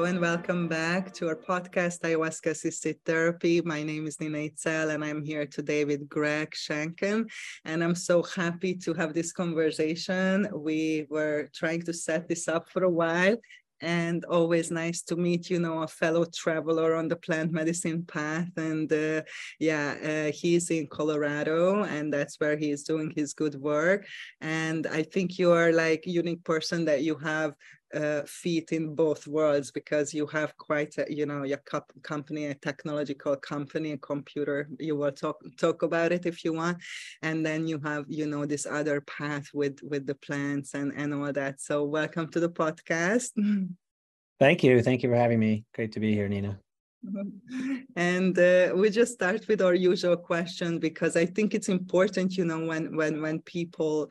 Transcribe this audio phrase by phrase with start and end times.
[0.00, 3.60] Hello and welcome back to our podcast, Ayahuasca Assisted Therapy.
[3.60, 7.28] My name is Nina Itzel and I'm here today with Greg Shanken.
[7.66, 10.48] And I'm so happy to have this conversation.
[10.54, 13.36] We were trying to set this up for a while
[13.82, 18.50] and always nice to meet you know a fellow traveler on the plant medicine path
[18.56, 19.22] and uh,
[19.58, 24.06] yeah uh, he's in colorado and that's where he's doing his good work
[24.42, 27.54] and i think you are like unique person that you have
[27.94, 31.60] uh, feet in both worlds because you have quite a you know your
[32.02, 36.78] company a technological company a computer you will talk talk about it if you want.
[37.22, 41.14] And then you have you know this other path with with the plants and and
[41.14, 41.60] all that.
[41.60, 43.30] So welcome to the podcast.
[44.40, 44.82] Thank you.
[44.82, 45.64] Thank you for having me.
[45.74, 46.58] Great to be here nina.
[47.96, 52.44] And uh, we just start with our usual question because i think it's important you
[52.44, 54.10] know when when when people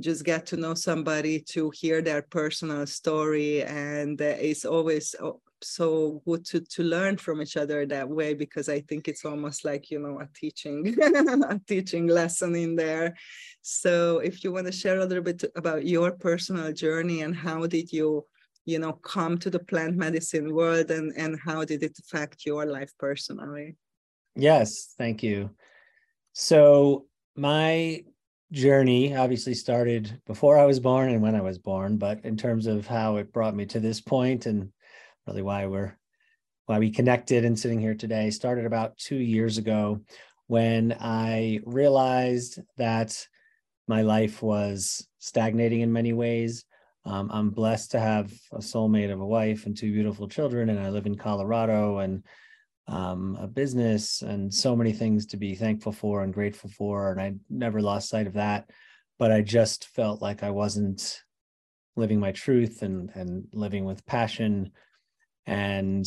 [0.00, 5.40] just get to know somebody to hear their personal story and uh, it's always oh,
[5.60, 9.64] so good to to learn from each other that way because i think it's almost
[9.64, 13.16] like you know a teaching a teaching lesson in there.
[13.62, 17.66] So if you want to share a little bit about your personal journey and how
[17.66, 18.24] did you
[18.64, 22.66] you know come to the plant medicine world and and how did it affect your
[22.66, 23.76] life personally?
[24.36, 25.50] Yes thank you.
[26.32, 28.04] So my
[28.52, 32.66] journey obviously started before I was born and when I was born, but in terms
[32.66, 34.72] of how it brought me to this point and
[35.26, 35.96] really why we're
[36.66, 40.00] why we connected and sitting here today started about two years ago
[40.48, 43.26] when I realized that
[43.86, 46.66] my life was stagnating in many ways.
[47.06, 50.78] Um, I'm blessed to have a soulmate of a wife and two beautiful children, and
[50.78, 52.22] I live in Colorado and
[52.88, 57.12] um, a business and so many things to be thankful for and grateful for.
[57.12, 58.70] And I never lost sight of that.
[59.18, 61.22] But I just felt like I wasn't
[61.96, 64.72] living my truth and and living with passion.
[65.46, 66.06] And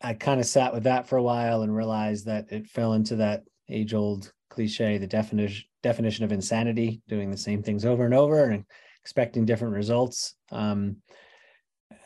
[0.00, 3.16] I kind of sat with that for a while and realized that it fell into
[3.16, 8.14] that age old cliche, the definition definition of insanity, doing the same things over and
[8.14, 8.64] over and
[9.02, 10.34] expecting different results.
[10.50, 10.96] Um,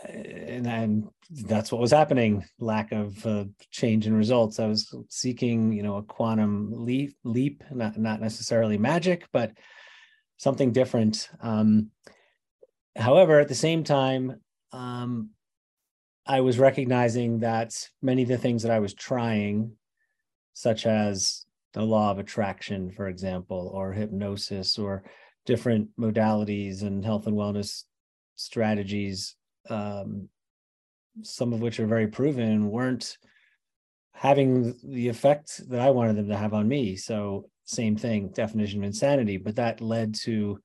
[0.04, 1.08] and,
[1.42, 4.60] that's what was happening lack of uh, change in results.
[4.60, 9.50] I was seeking you know a quantum leap leap not, not necessarily magic but
[10.36, 11.28] something different.
[11.40, 11.90] Um,
[12.96, 14.40] however at the same time
[14.72, 15.30] um,
[16.26, 19.70] i was recognizing that many of the things that i was trying
[20.54, 25.04] such as the law of attraction for example or hypnosis or
[25.44, 27.84] different modalities and health and wellness
[28.34, 29.36] strategies
[29.70, 30.28] um,
[31.22, 33.16] some of which are very proven, weren't
[34.12, 36.96] having the effect that I wanted them to have on me.
[36.96, 39.36] So, same thing, definition of insanity.
[39.36, 40.60] But that led to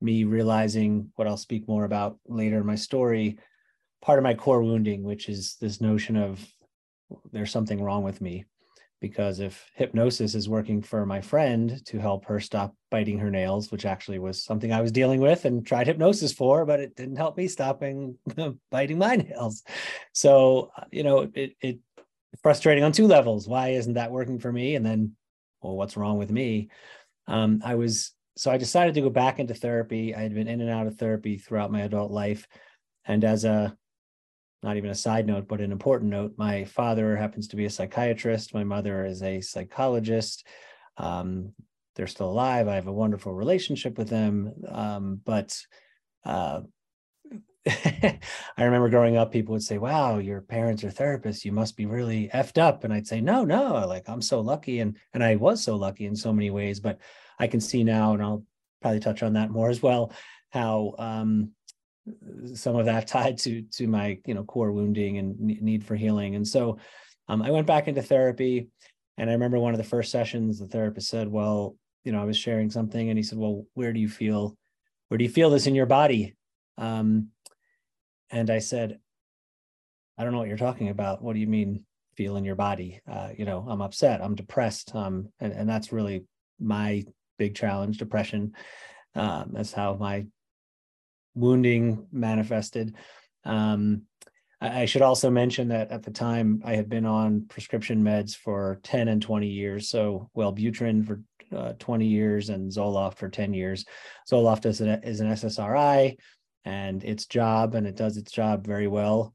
[0.00, 3.38] me realizing what I'll speak more about later in my story
[4.02, 6.44] part of my core wounding, which is this notion of
[7.32, 8.44] there's something wrong with me
[9.00, 13.72] because if hypnosis is working for my friend to help her stop biting her nails,
[13.72, 17.16] which actually was something I was dealing with and tried hypnosis for, but it didn't
[17.16, 18.16] help me stopping
[18.70, 19.62] biting my nails.
[20.12, 21.78] So, uh, you know, it, it
[22.42, 23.48] frustrating on two levels.
[23.48, 24.74] Why isn't that working for me?
[24.76, 25.16] And then,
[25.62, 26.68] well, what's wrong with me?
[27.26, 30.14] Um, I was so I decided to go back into therapy.
[30.14, 32.46] I had been in and out of therapy throughout my adult life.
[33.04, 33.76] And as a
[34.62, 36.34] not even a side note, but an important note.
[36.36, 38.54] My father happens to be a psychiatrist.
[38.54, 40.46] My mother is a psychologist.
[40.96, 41.52] Um,
[41.96, 42.68] they're still alive.
[42.68, 44.52] I have a wonderful relationship with them.
[44.68, 45.58] Um, but
[46.24, 46.60] uh,
[47.66, 48.18] I
[48.58, 51.44] remember growing up, people would say, Wow, your parents are therapists.
[51.44, 52.84] You must be really effed up.
[52.84, 54.80] And I'd say, No, no, like I'm so lucky.
[54.80, 56.80] And and I was so lucky in so many ways.
[56.80, 56.98] But
[57.38, 58.44] I can see now, and I'll
[58.80, 60.12] probably touch on that more as well,
[60.50, 61.52] how um,
[62.54, 66.34] some of that tied to to my you know core wounding and need for healing.
[66.34, 66.78] And so
[67.28, 68.68] um, i went back into therapy
[69.16, 72.24] and i remember one of the first sessions the therapist said well you know i
[72.24, 74.56] was sharing something and he said well where do you feel
[75.08, 76.34] where do you feel this in your body?
[76.76, 77.28] Um,
[78.30, 78.98] and i said
[80.18, 81.22] i don't know what you're talking about.
[81.22, 81.84] What do you mean
[82.16, 83.00] feel in your body?
[83.10, 86.24] Uh, you know i'm upset i'm depressed um, and, and that's really
[86.58, 87.04] my
[87.38, 88.52] big challenge depression.
[89.14, 90.26] Um, that's how my
[91.34, 92.94] wounding manifested.
[93.44, 94.02] Um,
[94.60, 98.36] I, I should also mention that at the time I had been on prescription meds
[98.36, 99.88] for 10 and 20 years.
[99.88, 101.22] So Wellbutrin for
[101.54, 103.84] uh, 20 years and Zoloft for 10 years.
[104.30, 106.16] Zoloft is an, is an SSRI
[106.64, 109.34] and its job, and it does its job very well,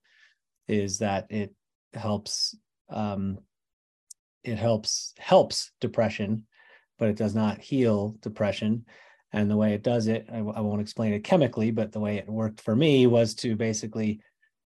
[0.67, 1.53] is that it
[1.93, 2.55] helps
[2.89, 3.39] um,
[4.43, 6.45] it helps helps depression,
[6.99, 8.85] but it does not heal depression.
[9.35, 12.15] And the way it does it, I, I won't explain it chemically, but the way
[12.15, 14.21] it worked for me was to basically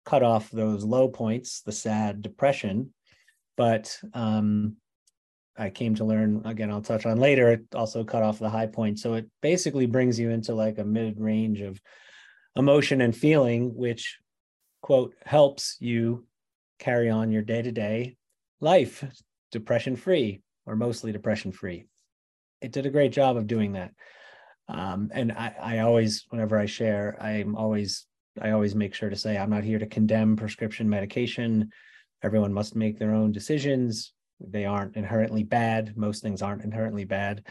[0.05, 2.93] cut off those low points, the sad depression.
[3.57, 4.75] But um,
[5.57, 8.67] I came to learn again, I'll touch on later, it also cut off the high
[8.67, 8.99] point.
[8.99, 11.81] So it basically brings you into like a mid range of
[12.55, 14.19] emotion and feeling, which,
[14.83, 16.27] quote, helps you
[16.77, 18.17] carry on your day to day
[18.61, 19.03] life
[19.51, 21.85] depression free or mostly depression free.
[22.61, 23.93] It did a great job of doing that.
[24.69, 28.05] Um, and I, I always, whenever I share, I'm always,
[28.39, 31.71] I always make sure to say, I'm not here to condemn prescription medication.
[32.23, 34.13] Everyone must make their own decisions.
[34.39, 35.97] They aren't inherently bad.
[35.97, 37.43] Most things aren't inherently bad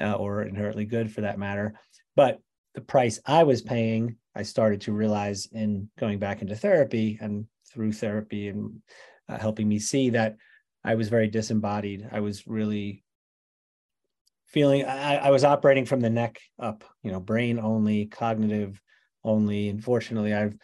[0.00, 1.78] uh, or inherently good for that matter.
[2.16, 2.40] But
[2.74, 7.46] the price I was paying, I started to realize in going back into therapy and
[7.70, 8.80] through therapy and
[9.28, 10.36] uh, helping me see that
[10.82, 12.08] I was very disembodied.
[12.10, 13.03] I was really
[14.54, 18.80] feeling I, I, was operating from the neck up, you know, brain only, cognitive
[19.24, 19.68] only.
[19.68, 20.56] Unfortunately, I've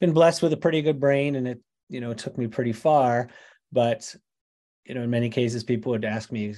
[0.00, 1.60] been blessed with a pretty good brain and it,
[1.90, 3.28] you know, took me pretty far.
[3.70, 4.16] But,
[4.86, 6.54] you know, in many cases, people would ask me,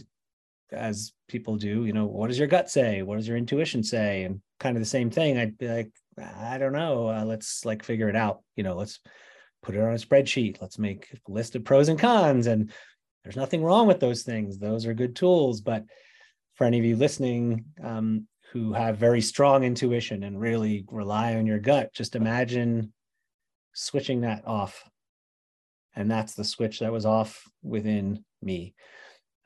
[0.70, 3.02] as people do, you know, what does your gut say?
[3.02, 4.22] What does your intuition say?
[4.22, 5.38] And kind of the same thing.
[5.38, 7.08] I'd be like, I don't know.
[7.08, 8.42] Uh, let's like figure it out.
[8.54, 9.00] You know, let's
[9.60, 10.60] put it on a spreadsheet.
[10.60, 12.46] Let's make a list of pros and cons.
[12.46, 12.70] And
[13.24, 14.56] there's nothing wrong with those things.
[14.56, 15.60] Those are good tools.
[15.60, 15.82] But
[16.56, 21.46] for any of you listening um, who have very strong intuition and really rely on
[21.46, 22.92] your gut, just imagine
[23.74, 24.82] switching that off.
[25.94, 28.74] And that's the switch that was off within me.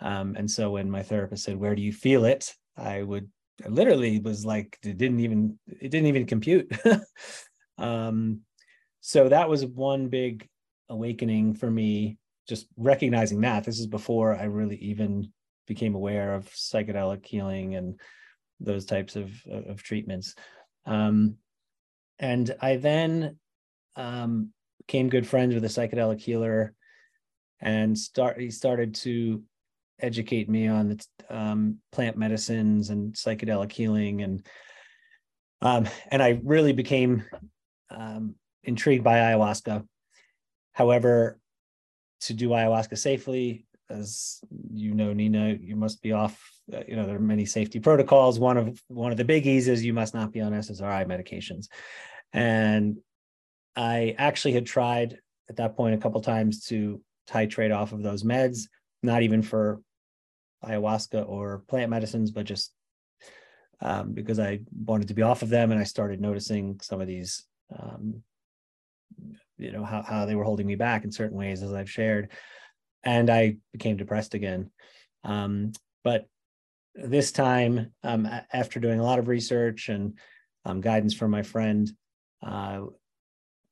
[0.01, 2.55] Um, and so when my therapist said, Where do you feel it?
[2.77, 3.29] I would
[3.65, 6.73] I literally was like, it didn't even, it didn't even compute.
[7.79, 8.41] um,
[9.01, 10.49] so that was one big
[10.89, 12.19] awakening for me
[12.49, 15.33] just recognizing that this is before I really even
[15.67, 18.01] became aware of psychedelic healing and
[18.61, 20.35] those types of of treatments.
[20.87, 21.37] Um,
[22.19, 23.39] and I then
[23.97, 24.53] um,
[24.87, 26.75] became good friends with a psychedelic healer,
[27.61, 29.43] and start he started to
[30.01, 34.47] educate me on the um, plant medicines and psychedelic healing, and
[35.63, 37.25] um, and I really became
[37.91, 38.35] um,
[38.65, 39.87] intrigued by ayahuasca.
[40.73, 41.39] However,
[42.23, 44.41] to do ayahuasca safely as
[44.73, 46.41] you know nina you must be off
[46.73, 48.39] uh, you know there are many safety protocols.
[48.39, 51.67] One of one of the biggies is you must not be on ssri medications.
[52.33, 52.99] And
[53.77, 58.25] i actually had tried at that point a couple times to titrate off of those
[58.25, 58.63] meds
[59.03, 59.81] not even for
[60.65, 62.73] ayahuasca or plant medicines but just
[63.81, 65.71] um, because i wanted to be off of them.
[65.71, 67.45] And i started noticing some of these
[67.79, 68.23] um,
[69.57, 72.31] you know how, how they were holding me back in certain ways as i've shared
[73.05, 74.71] and i became depressed again
[75.25, 76.27] um, but
[76.95, 80.19] this time um, after doing a lot of research and
[80.65, 81.91] um, guidance from my friend
[82.43, 82.81] uh,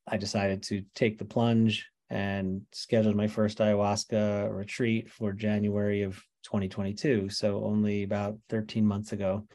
[0.06, 6.14] i decided to take the plunge and scheduled my first ayahuasca retreat for january of
[6.44, 9.46] 2022 so only about 13 months ago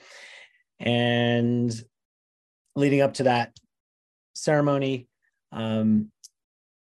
[0.79, 1.73] and
[2.75, 3.55] leading up to that
[4.33, 5.07] ceremony
[5.53, 6.11] um,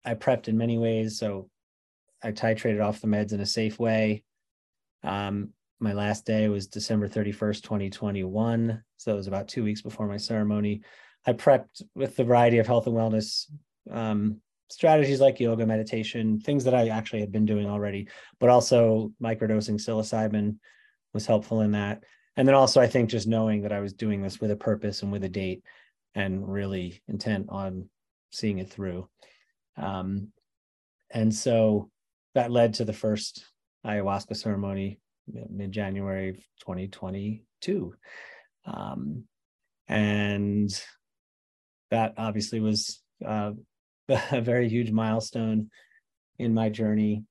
[0.05, 1.19] I prepped in many ways.
[1.19, 1.51] So
[2.23, 4.25] I titrated off the meds in a safe way.
[5.03, 8.83] Um, my last day was December 31st, 2021.
[8.99, 10.83] So it was about two weeks before my ceremony.
[11.27, 13.47] I prepped with a variety of health and wellness
[13.91, 14.41] um,
[14.71, 19.81] strategies like yoga, meditation, things that I actually had been doing already, but also microdosing
[19.81, 20.57] psilocybin
[21.13, 22.05] was helpful in that.
[22.37, 25.03] And then also, I think just knowing that I was doing this with a purpose
[25.03, 25.63] and with a date
[26.15, 27.89] and really intent on
[28.31, 29.09] seeing it through.
[29.77, 30.29] Um,
[31.11, 31.91] and so
[32.35, 33.45] that led to the first
[33.87, 35.01] ayahuasca ceremony
[35.51, 37.95] mid January 2022.
[38.67, 39.25] Um,
[39.89, 40.71] and
[41.91, 43.53] that obviously was uh,
[44.09, 45.71] a very huge milestone
[46.39, 47.25] in my journey.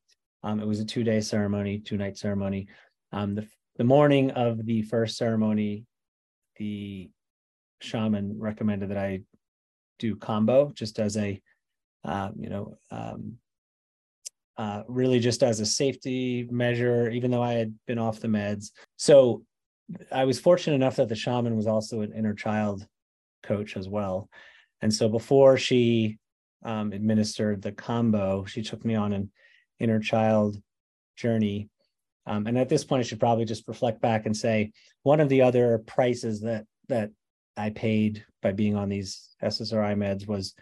[0.43, 2.67] Um, it was a two day ceremony, two night ceremony.
[3.11, 5.85] Um, the, the morning of the first ceremony,
[6.57, 7.09] the
[7.81, 9.21] shaman recommended that I
[9.97, 11.41] do Kambo just as a
[12.03, 13.37] um, you know, um,
[14.59, 18.71] uh, really just as a safety measure, even though I had been off the meds.
[18.97, 19.43] So
[20.11, 22.85] I was fortunate enough that the shaman was also an inner child
[23.41, 24.29] coach as well.
[24.81, 26.17] And so before she
[26.65, 29.31] um, administered the Kambo, she took me on an
[29.79, 30.61] inner child
[31.15, 31.69] journey.
[32.25, 34.73] Um, and at this point, I should probably just reflect back and say
[35.03, 37.11] one of the other prices that that
[37.55, 40.53] I paid by being on these SSRI meds was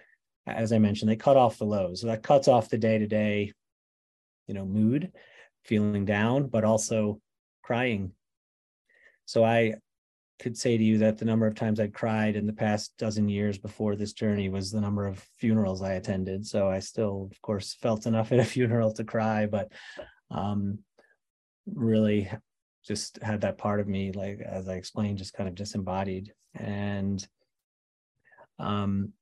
[0.47, 2.01] as I mentioned, they cut off the lows.
[2.01, 3.53] So that cuts off the day to day,
[4.47, 5.11] you know, mood,
[5.63, 7.19] feeling down, but also
[7.63, 8.11] crying.
[9.25, 9.75] So I
[10.39, 13.27] could say to you that the number of times I'd cried in the past dozen
[13.27, 16.45] years before this journey was the number of funerals I attended.
[16.45, 19.71] So I still, of course, felt enough at a funeral to cry, but
[20.31, 20.79] um,
[21.65, 22.29] really
[22.85, 26.33] just had that part of me, like as I explained, just kind of disembodied.
[26.55, 27.25] And
[28.59, 29.13] um,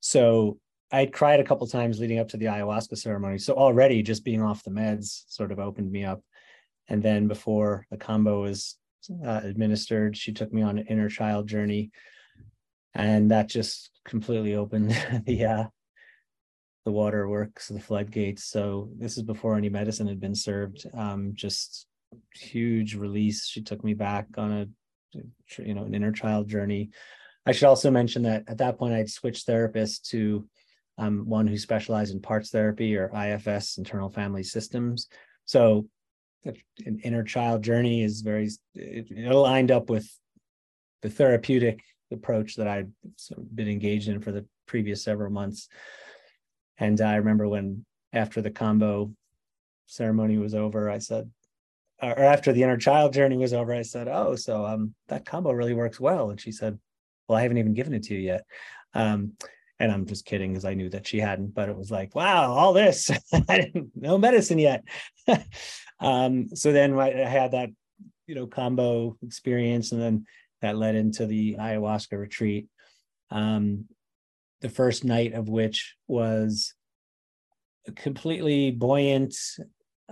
[0.00, 0.58] so
[0.92, 3.38] I'd cried a couple times leading up to the ayahuasca ceremony.
[3.38, 6.20] So already just being off the meds sort of opened me up.
[6.88, 8.76] And then before the Kambo was
[9.24, 10.16] uh, administered.
[10.16, 11.90] She took me on an inner child journey,
[12.94, 14.90] and that just completely opened
[15.26, 15.64] the uh,
[16.84, 18.44] the waterworks, the floodgates.
[18.44, 20.86] So this is before any medicine had been served.
[20.94, 21.86] Um, just
[22.34, 23.46] huge release.
[23.46, 24.66] She took me back on a
[25.58, 26.90] you know an inner child journey.
[27.44, 30.46] I should also mention that at that point I'd switched therapists to
[30.98, 35.08] um, one who specialized in parts therapy or IFS, internal family systems.
[35.44, 35.86] So
[36.44, 40.08] an inner child journey is very it, it lined up with
[41.02, 41.80] the therapeutic
[42.10, 42.90] approach that I've
[43.54, 45.68] been engaged in for the previous several months.
[46.78, 49.14] And I remember when after the Kambo
[49.86, 51.30] ceremony was over, I said,
[52.00, 55.56] or after the inner child journey was over, I said, "Oh, so um, that Kambo
[55.56, 56.78] really works well." And she said,
[57.28, 58.42] "Well, I haven't even given it to you yet."
[58.92, 59.34] Um,
[59.82, 62.52] and I'm just kidding because I knew that she hadn't, but it was like, wow,
[62.52, 63.10] all this,
[63.48, 64.84] I didn't no medicine yet.
[66.00, 67.68] Um, so then I had that,
[68.26, 70.26] you know, Kambo experience, and then
[70.60, 72.66] that led into the ayahuasca retreat.
[73.30, 73.84] Um,
[74.62, 76.74] the first night of which was
[77.94, 79.36] completely buoyant.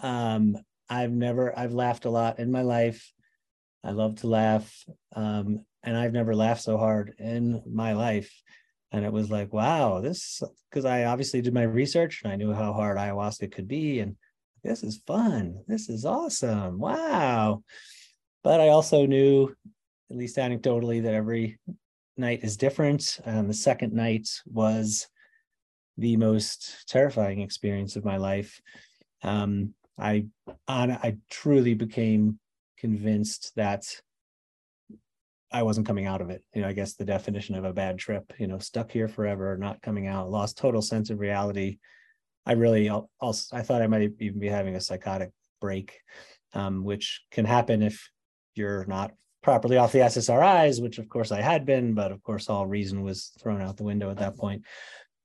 [0.01, 0.59] Um,
[0.89, 3.13] I've never, I've laughed a lot in my life.
[3.83, 4.73] I love to laugh.
[5.17, 8.33] Um, and I've never laughed so hard in my life.
[8.93, 12.53] And it was like, wow, this, because I obviously did my research and I knew
[12.53, 14.01] how hard ayahuasca could be.
[14.01, 14.17] And
[14.65, 15.63] this is fun.
[15.69, 16.79] This is awesome.
[16.79, 17.63] Wow.
[18.43, 19.55] But I also knew,
[20.11, 21.59] at least anecdotally, that every
[22.17, 23.21] night is different.
[23.25, 25.07] And the second night was
[25.97, 28.61] the most terrifying experience of my life.
[29.23, 30.27] Um, I
[30.67, 32.39] on I truly became
[32.79, 33.85] convinced that
[35.53, 36.45] I wasn't coming out of it.
[36.55, 39.57] You know, I guess the definition of a bad trip, you know, stuck here forever,
[39.57, 41.79] not coming out, lost total sense of reality,
[42.47, 45.31] I really also I thought I might even be having a psychotic
[45.61, 46.01] break,
[46.55, 48.11] um, which can happen if
[48.55, 52.49] you're not properly off the SSRIs, which of course I had been, but of course
[52.49, 54.65] all reason was thrown out the window at that point.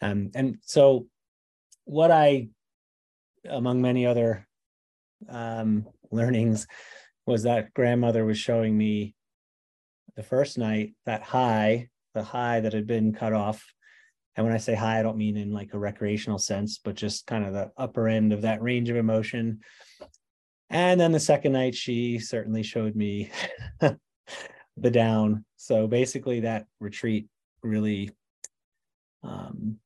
[0.02, 1.08] Um, and so,
[1.86, 2.50] what I,
[3.50, 4.48] among many other
[5.30, 6.68] um, learnings,
[7.26, 9.15] was that grandmother was showing me
[10.16, 13.64] the first night that high, the high that had been cut off
[14.36, 17.26] and when I say high, I don't mean in like a recreational sense, but just
[17.26, 19.62] kind of the upper end of that range of emotion.
[20.70, 23.32] And then the second night, she certainly showed me
[23.80, 25.46] the down.
[25.56, 27.28] So basically, that retreat
[27.64, 28.12] really
[29.24, 29.78] um,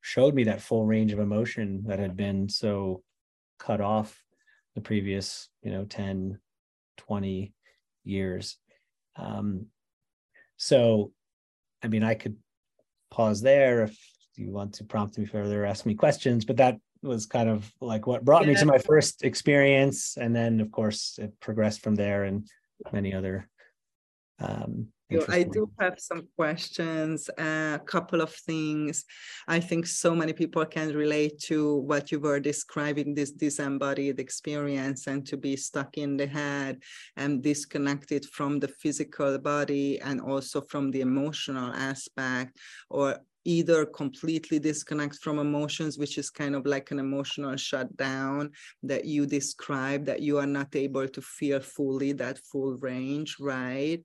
[0.00, 3.02] showed me that full range of emotion that had been so
[3.60, 4.20] cut off
[4.74, 6.40] the previous, you know, 10,
[6.96, 7.52] 20
[8.02, 8.58] years.
[9.18, 9.66] Um,
[10.56, 11.12] so,
[11.82, 12.36] I mean, I could
[13.10, 13.98] pause there if
[14.36, 16.44] you want to prompt me further, ask me questions.
[16.44, 18.52] But that was kind of like what brought yeah.
[18.52, 20.16] me to my first experience.
[20.16, 22.46] And then, of course, it progressed from there and
[22.92, 23.48] many other.
[24.38, 24.88] Um,
[25.28, 29.04] I do have some questions, uh, a couple of things.
[29.46, 35.06] I think so many people can relate to what you were describing this disembodied experience
[35.06, 36.82] and to be stuck in the head
[37.16, 42.58] and disconnected from the physical body and also from the emotional aspect
[42.90, 48.50] or either completely disconnect from emotions, which is kind of like an emotional shutdown
[48.82, 54.02] that you describe, that you are not able to feel fully that full range, right?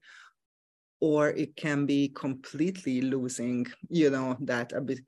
[1.02, 5.00] Or it can be completely losing, you know, that a bit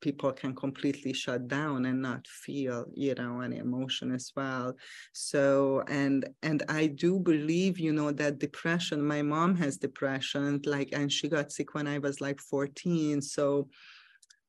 [0.00, 4.74] people can completely shut down and not feel, you know, any emotion as well.
[5.12, 9.04] So, and and I do believe, you know, that depression.
[9.04, 13.20] My mom has depression, like, and she got sick when I was like 14.
[13.20, 13.68] So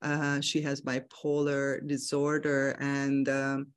[0.03, 3.67] uh, she has bipolar disorder and um,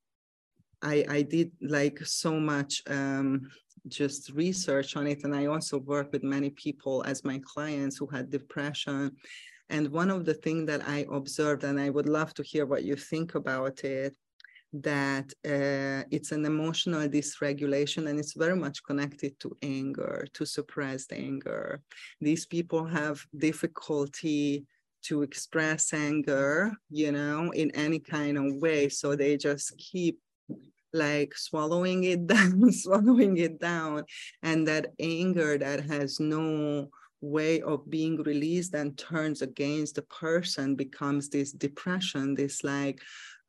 [0.82, 3.48] I, I did like so much um,
[3.88, 8.06] just research on it and i also work with many people as my clients who
[8.06, 9.10] had depression
[9.68, 12.84] and one of the things that i observed and i would love to hear what
[12.84, 14.14] you think about it
[14.72, 21.12] that uh, it's an emotional dysregulation and it's very much connected to anger to suppressed
[21.12, 21.80] anger
[22.20, 24.66] these people have difficulty
[25.06, 28.88] to express anger, you know, in any kind of way.
[28.88, 30.18] So they just keep
[30.92, 34.04] like swallowing it down, swallowing it down,
[34.42, 36.88] and that anger that has no
[37.20, 43.00] way of being released and turns against the person becomes this depression, this like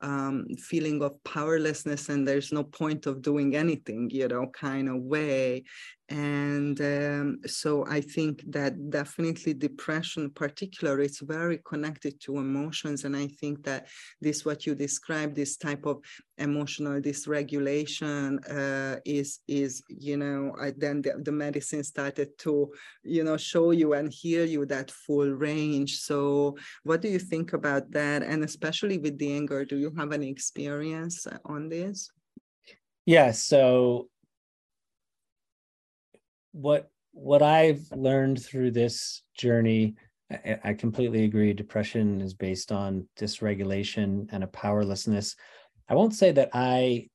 [0.01, 5.01] um, feeling of powerlessness and there's no point of doing anything, you know, kind of
[5.01, 5.63] way.
[6.09, 13.03] And um, so I think that definitely depression, particular, it's very connected to emotions.
[13.03, 13.87] And I think that
[14.21, 15.97] this, what you described, this type of
[16.37, 22.71] emotional dysregulation uh, is, is, you know, I, then the, the medicine started to,
[23.03, 25.99] you know, show you and heal you that full range.
[25.99, 28.23] So what do you think about that?
[28.23, 32.11] And especially with the anger, do you have any experience on this?
[33.05, 34.09] Yeah, so
[36.57, 39.95] what what I've learned through this journey,
[40.31, 41.51] I, I, completely agree.
[41.53, 45.35] Depression is based on dysregulation and a powerlessness.
[45.89, 47.09] I won't say that I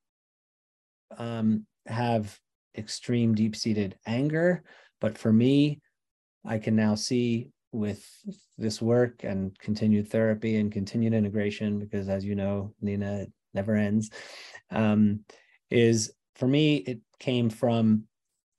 [1.18, 2.36] um, have
[2.76, 4.64] extreme deep seated anger,
[5.00, 5.80] but for me,
[6.44, 8.04] I can now see with
[8.58, 13.76] this work and continued therapy and continued integration, because as you know, Nina, it never
[13.76, 14.10] ends,
[14.70, 15.20] um,
[15.70, 18.04] is for me, it came from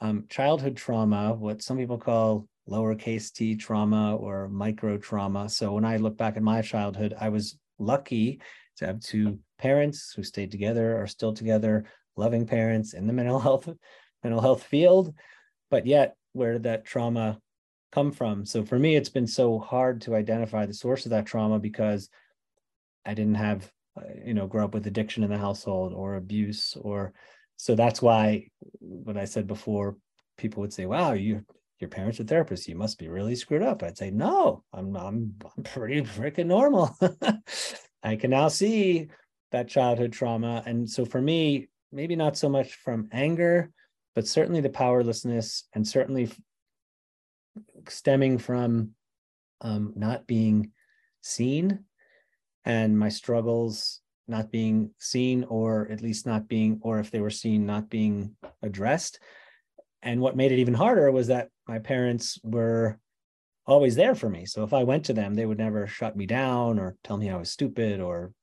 [0.03, 5.47] um, childhood trauma, what some people call lowercase t trauma or micro trauma.
[5.47, 8.41] So when I look back at my childhood, I was lucky
[8.77, 11.85] to have two parents who stayed together, are still together,
[12.17, 13.69] loving parents in the mental health
[14.23, 15.13] mental health field.
[15.71, 17.39] But yet, where did that trauma
[17.93, 18.45] come from?
[18.45, 22.09] So for me, it's been so hard to identify the source of that trauma because
[23.05, 26.75] I didn't have, uh, you know, grow up with addiction in the household or abuse
[26.81, 27.13] or
[27.63, 28.49] so that's why
[28.81, 29.95] when I said before,
[30.37, 31.45] people would say, "Wow, you
[31.79, 32.67] your parents are therapists.
[32.67, 36.93] You must be really screwed up." I'd say, "No, I'm I'm, I'm pretty freaking normal.
[38.03, 39.07] I can now see
[39.53, 43.71] that childhood trauma, and so for me, maybe not so much from anger,
[44.13, 46.29] but certainly the powerlessness, and certainly
[47.87, 48.89] stemming from
[49.61, 50.73] um, not being
[51.21, 51.85] seen
[52.65, 57.29] and my struggles not being seen or at least not being or if they were
[57.29, 59.19] seen not being addressed.
[60.01, 62.99] And what made it even harder was that my parents were
[63.65, 64.45] always there for me.
[64.45, 67.29] So if i went to them they would never shut me down or tell me
[67.29, 68.33] i was stupid or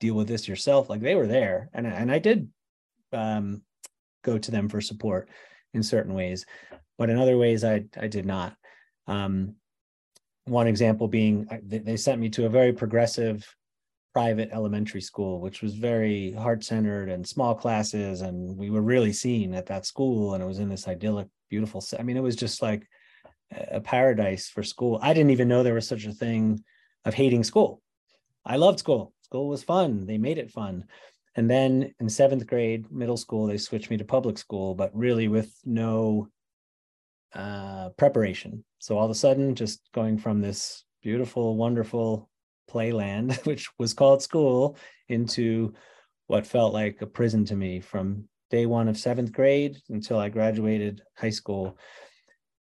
[0.00, 0.90] deal with this yourself.
[0.90, 1.70] Like they were there.
[1.72, 2.48] And, and i did
[3.12, 3.62] um,
[4.24, 5.28] go to them for support
[5.72, 6.46] in certain ways
[6.98, 8.56] but in other ways i i did not.
[9.06, 9.56] Um,
[10.46, 13.55] one example being they sent me to a very progressive
[14.16, 18.22] private elementary school, which was very heart centered and small classes.
[18.22, 20.32] And we were really seen at that school.
[20.32, 22.88] And it was in this idyllic, beautiful, I mean, it was just like
[23.52, 24.98] a paradise for school.
[25.02, 26.64] I didn't even know there was such a thing
[27.04, 27.82] of hating school.
[28.42, 29.12] I loved school.
[29.20, 30.06] School was fun.
[30.06, 30.84] They made it fun.
[31.34, 35.28] And then in seventh grade, middle school, they switched me to public school, but really
[35.28, 36.28] with no
[37.34, 38.64] uh, preparation.
[38.78, 42.30] So all of a sudden, just going from this beautiful, wonderful
[42.70, 44.76] playland, which was called school,
[45.08, 45.74] into
[46.26, 50.28] what felt like a prison to me from day one of seventh grade until I
[50.28, 51.78] graduated high school.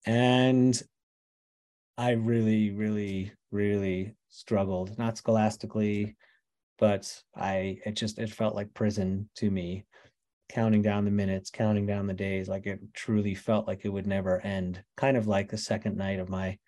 [0.07, 0.81] And
[1.99, 6.17] I really, really, really struggled, not scholastically,
[6.79, 9.85] but I, it just, it felt like prison to me,
[10.49, 12.49] counting down the minutes, counting down the days.
[12.49, 14.83] Like it truly felt like it would never end.
[14.97, 16.59] Kind of like the second night of my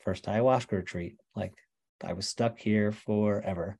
[0.00, 1.16] first ayahuasca retreat.
[1.36, 1.54] Like
[2.04, 3.78] I was stuck here forever.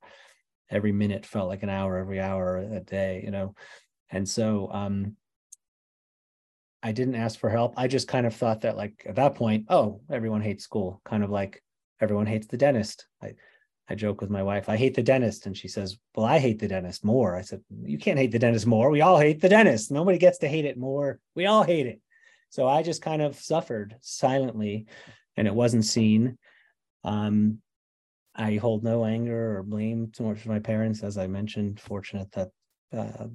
[0.69, 3.55] Every minute felt like an hour, every hour a day, you know.
[4.09, 5.15] And so um
[6.83, 7.75] I didn't ask for help.
[7.77, 11.23] I just kind of thought that like at that point, oh, everyone hates school, kind
[11.23, 11.63] of like
[11.99, 13.07] everyone hates the dentist.
[13.21, 13.35] I
[13.91, 15.45] I joke with my wife, I hate the dentist.
[15.47, 17.35] And she says, Well, I hate the dentist more.
[17.35, 18.89] I said, You can't hate the dentist more.
[18.89, 19.91] We all hate the dentist.
[19.91, 21.19] Nobody gets to hate it more.
[21.35, 21.99] We all hate it.
[22.49, 24.87] So I just kind of suffered silently
[25.35, 26.37] and it wasn't seen.
[27.03, 27.59] Um,
[28.35, 31.79] I hold no anger or blame towards my parents, as I mentioned.
[31.79, 32.49] Fortunate that,
[32.93, 33.27] uh,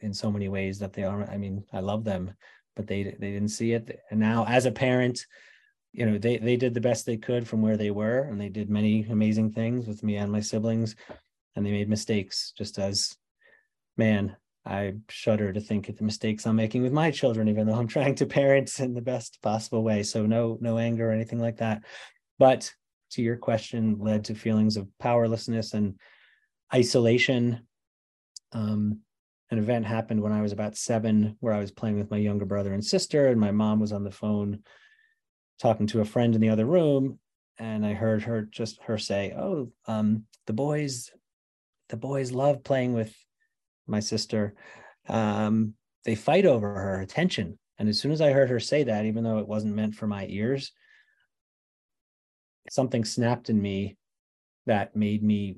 [0.00, 1.28] in so many ways, that they are.
[1.30, 2.34] I mean, I love them,
[2.76, 4.00] but they they didn't see it.
[4.10, 5.24] And now, as a parent,
[5.92, 8.50] you know, they they did the best they could from where they were, and they
[8.50, 10.96] did many amazing things with me and my siblings,
[11.56, 12.52] and they made mistakes.
[12.56, 13.16] Just as,
[13.96, 17.74] man, I shudder to think at the mistakes I'm making with my children, even though
[17.74, 20.02] I'm trying to parent in the best possible way.
[20.02, 21.84] So no no anger or anything like that,
[22.38, 22.70] but
[23.10, 25.98] to your question led to feelings of powerlessness and
[26.74, 27.66] isolation.
[28.52, 29.00] Um,
[29.50, 32.44] an event happened when I was about seven, where I was playing with my younger
[32.44, 34.62] brother and sister, and my mom was on the phone
[35.60, 37.18] talking to a friend in the other room,
[37.58, 41.10] and I heard her just her say, "Oh, um, the boys,
[41.88, 43.14] the boys love playing with
[43.86, 44.54] my sister,
[45.08, 47.58] um, they fight over her attention.
[47.78, 50.06] And as soon as I heard her say that, even though it wasn't meant for
[50.06, 50.72] my ears,
[52.68, 53.96] something snapped in me
[54.66, 55.56] that made me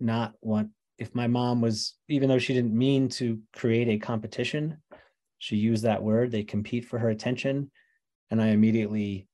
[0.00, 4.78] not want if my mom was even though she didn't mean to create a competition
[5.42, 7.68] she used that word they compete for her attention.
[8.30, 9.26] And i immediately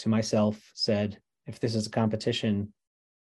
[0.00, 2.72] to myself said if this is a competition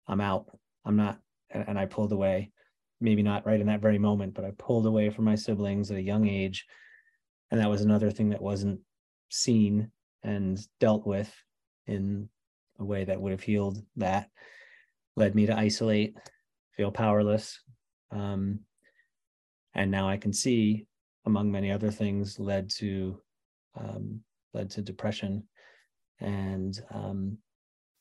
[0.08, 0.46] i'm out.
[0.86, 1.18] I'm not
[1.50, 2.52] and, i pulled away.
[3.02, 5.98] Maybe not right in that very moment but i pulled away from my siblings at
[5.98, 6.64] a young age.
[7.50, 8.80] And that was another thing that wasn't
[9.28, 9.90] seen
[10.22, 11.30] and dealt with
[11.86, 12.30] in
[12.80, 14.28] a way that would have healed that
[15.16, 16.16] led me to isolate
[16.76, 17.60] feel powerless.
[18.10, 18.60] Um,
[19.74, 20.86] and now i can see
[21.26, 23.20] among many other things led to
[23.78, 24.20] um,
[24.54, 25.44] led to depression.
[26.20, 27.38] And um,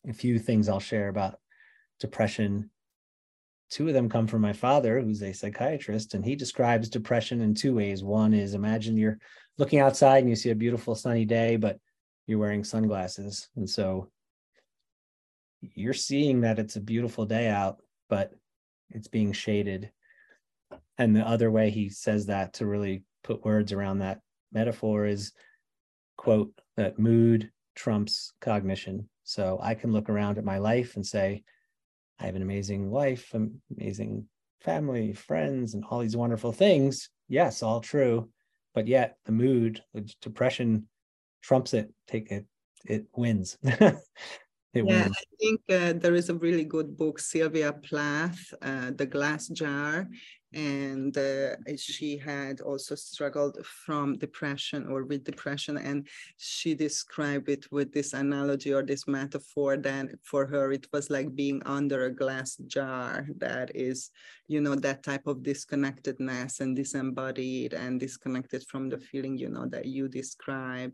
[0.08, 1.40] a few things i'll share about
[2.00, 2.70] depression.
[3.70, 7.54] Two of them come from my father who's a psychiatrist and he describes depression in
[7.54, 8.04] two ways.
[8.04, 9.20] One is imagine you're
[9.58, 11.78] looking outside and you see a beautiful sunny day but
[12.28, 13.50] you're wearing sunglasses.
[13.58, 14.10] And so
[15.62, 18.34] you're seeing that it's a beautiful day out, but
[18.90, 19.92] it's being shaded.
[20.98, 24.20] And the other way he says that to really put words around that
[24.52, 25.32] metaphor is
[26.18, 29.10] quote that mood trumps cognition.
[29.24, 31.44] So I can look around at my life and say,
[32.20, 33.34] I have an amazing wife,
[33.72, 34.28] amazing
[34.60, 37.10] family, friends, and all these wonderful things.
[37.28, 38.30] Yes, all true.
[38.74, 40.88] But yet the mood, the depression
[41.42, 41.92] trumps it.
[42.08, 42.46] Take it,
[42.86, 43.58] it wins.
[44.74, 49.06] It yeah, I think uh, there is a really good book, Sylvia Plath, uh, The
[49.06, 50.08] Glass Jar.
[50.52, 55.78] And uh, she had also struggled from depression or with depression.
[55.78, 61.12] And she described it with this analogy or this metaphor that for her, it was
[61.12, 64.10] like being under a glass jar that is,
[64.48, 69.68] you know, that type of disconnectedness and disembodied and disconnected from the feeling, you know,
[69.68, 70.92] that you describe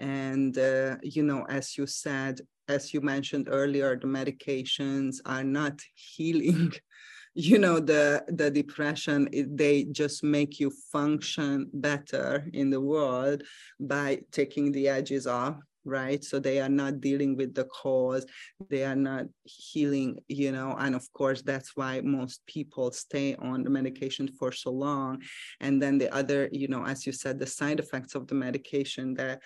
[0.00, 5.80] and uh, you know as you said as you mentioned earlier, the medications are not
[5.94, 6.72] healing.
[7.34, 13.44] you know the the depression they just make you function better in the world
[13.78, 16.22] by taking the edges off right?
[16.22, 18.26] So they are not dealing with the cause.
[18.68, 23.62] They are not healing you know and of course that's why most people stay on
[23.62, 25.22] the medication for so long.
[25.60, 29.14] And then the other you know as you said the side effects of the medication
[29.14, 29.40] that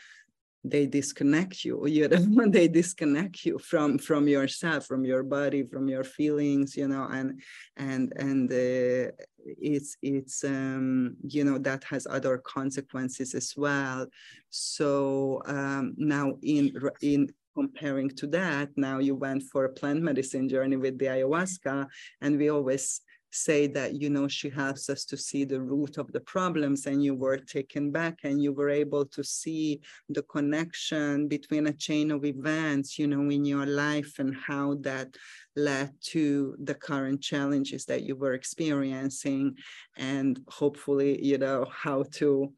[0.64, 5.88] they disconnect you you know they disconnect you from from yourself from your body from
[5.88, 7.40] your feelings you know and
[7.76, 9.10] and and uh,
[9.46, 14.06] it's it's um you know that has other consequences as well.
[14.50, 16.72] So um now in
[17.02, 21.86] in comparing to that now you went for a plant medicine journey with the ayahuasca
[22.20, 23.00] and we always
[23.34, 27.02] say that you know she helps us to see the root of the problems and
[27.02, 32.10] you were taken back and you were able to see the connection between a chain
[32.10, 35.08] of events you know in your life and how that
[35.56, 39.56] led to the current challenges that you were experiencing
[39.96, 42.52] and hopefully you know how to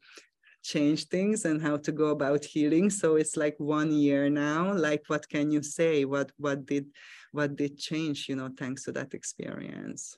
[0.63, 2.89] change things and how to go about healing.
[2.89, 4.73] So it's like one year now.
[4.73, 6.03] Like what can you say?
[6.03, 6.87] What what did
[7.31, 10.17] what did change you know thanks to that experience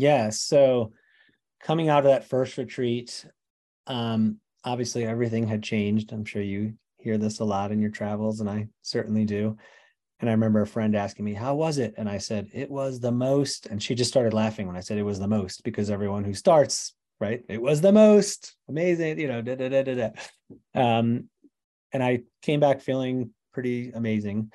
[0.00, 0.30] yeah.
[0.30, 0.92] So
[1.60, 3.26] coming out of that first retreat,
[3.86, 6.12] um, obviously everything had changed.
[6.12, 9.56] I'm sure you hear this a lot in your travels, and I certainly do.
[10.20, 11.94] And I remember a friend asking me, How was it?
[11.96, 13.66] And I said, It was the most.
[13.66, 16.34] And she just started laughing when I said it was the most because everyone who
[16.34, 17.42] starts, right?
[17.48, 20.10] It was the most amazing, you know, da da da da da.
[20.74, 21.28] Um,
[21.92, 24.52] and I came back feeling pretty amazing,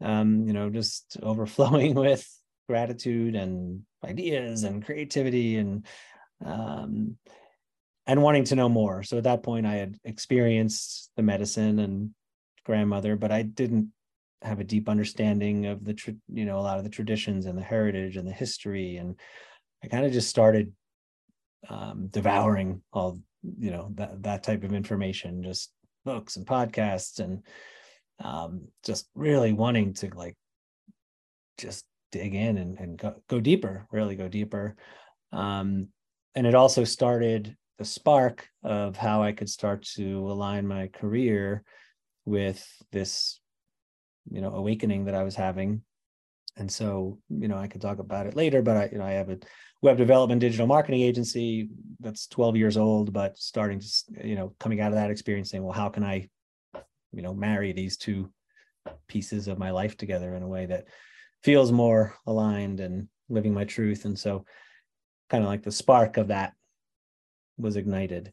[0.00, 2.28] um, you know, just overflowing with
[2.68, 5.86] gratitude and ideas and creativity and
[6.44, 7.16] um,
[8.06, 9.02] and wanting to know more.
[9.02, 12.10] So at that point, I had experienced the medicine and
[12.64, 13.92] grandmother, but I didn't
[14.42, 17.62] have a deep understanding of the you know a lot of the traditions and the
[17.62, 19.18] heritage and the history, and
[19.82, 20.72] I kind of just started
[21.68, 23.18] um, devouring all
[23.58, 25.72] you know that that type of information, just
[26.04, 27.42] books and podcasts, and
[28.22, 30.36] um, just really wanting to like
[31.58, 31.84] just
[32.16, 34.76] dig in and, and go, go deeper, really go deeper.
[35.32, 35.88] Um,
[36.34, 41.62] and it also started the spark of how I could start to align my career
[42.24, 43.40] with this,
[44.30, 45.82] you know, awakening that I was having.
[46.56, 49.12] And so, you know, I could talk about it later, but I, you know, I
[49.12, 49.38] have a
[49.82, 51.68] web development digital marketing agency
[52.00, 53.88] that's 12 years old, but starting to,
[54.26, 56.28] you know, coming out of that experience saying, well, how can I,
[57.12, 58.30] you know, marry these two
[59.08, 60.86] pieces of my life together in a way that
[61.42, 64.04] feels more aligned and living my truth.
[64.04, 64.44] And so
[65.30, 66.54] kind of like the spark of that
[67.58, 68.32] was ignited.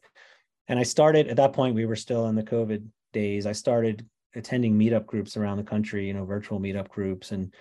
[0.68, 3.46] And I started at that point, we were still in the COVID days.
[3.46, 7.52] I started attending meetup groups around the country, you know, virtual meetup groups and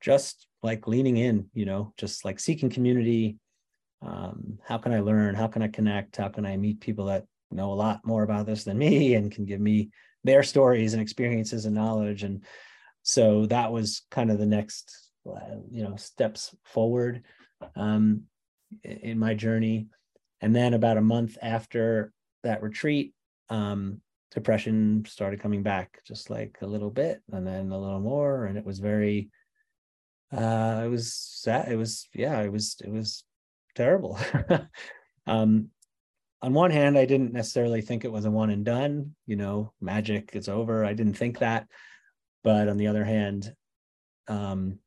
[0.00, 3.36] just like leaning in, you know, just like seeking community.
[4.02, 5.34] Um, how can I learn?
[5.34, 6.16] How can I connect?
[6.16, 9.32] How can I meet people that know a lot more about this than me and
[9.32, 9.90] can give me
[10.24, 12.22] their stories and experiences and knowledge?
[12.22, 12.44] And
[13.02, 17.22] so that was kind of the next, uh, you know, steps forward
[17.76, 18.22] um,
[18.84, 19.88] in my journey.
[20.40, 23.14] And then about a month after that retreat,
[23.48, 28.46] um, depression started coming back just like a little bit and then a little more.
[28.46, 29.30] And it was very,
[30.32, 31.70] uh, it was sad.
[31.70, 33.24] It was, yeah, it was, it was
[33.74, 34.18] terrible.
[35.26, 35.68] um,
[36.42, 39.72] on one hand, I didn't necessarily think it was a one and done, you know,
[39.80, 40.84] magic, it's over.
[40.84, 41.66] I didn't think that.
[42.42, 43.52] But on the other hand,
[44.28, 44.78] um,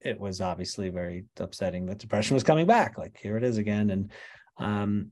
[0.00, 2.98] it was obviously very upsetting that depression was coming back.
[2.98, 3.90] Like here it is again.
[3.90, 4.12] And
[4.58, 5.10] um,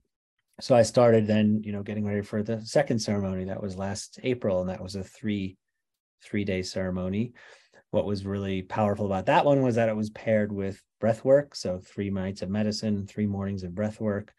[0.61, 3.44] so I started then, you know, getting ready for the second ceremony.
[3.44, 5.57] That was last April, and that was a three
[6.22, 7.33] three day ceremony.
[7.90, 11.55] What was really powerful about that one was that it was paired with breath work.
[11.55, 14.33] So three nights of medicine, three mornings of breath work.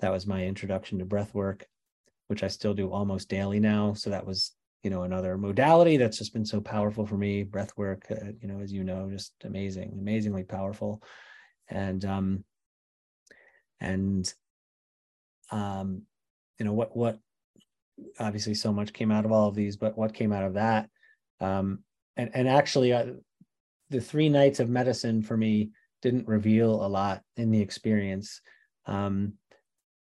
[0.00, 1.66] That was my introduction to breath work,
[2.28, 3.92] which I still do almost daily now.
[3.92, 7.42] So that was, you know, another modality that's just been so powerful for me.
[7.42, 11.02] Breath work, uh, you know, as you know, just amazing, amazingly powerful.
[11.68, 12.44] And um
[13.80, 14.32] and
[15.50, 16.02] um,
[16.58, 17.18] you know what what
[18.18, 20.88] obviously so much came out of all of these, but what came out of that?
[21.40, 21.80] Um,
[22.16, 23.06] and and actually, uh,
[23.90, 25.70] the three nights of medicine for me
[26.02, 28.40] didn't reveal a lot in the experience.
[28.86, 29.34] Um,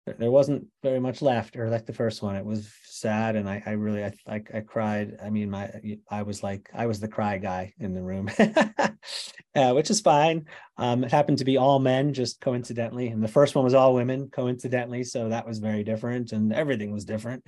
[0.06, 2.36] there wasn't very much laughter like the first one.
[2.36, 5.18] It was sad, and I, I really, I, I, I cried.
[5.22, 5.70] I mean, my,
[6.08, 10.46] I was like, I was the cry guy in the room, uh, which is fine.
[10.78, 13.94] Um, it happened to be all men, just coincidentally, and the first one was all
[13.94, 15.02] women, coincidentally.
[15.02, 17.44] So that was very different, and everything was different.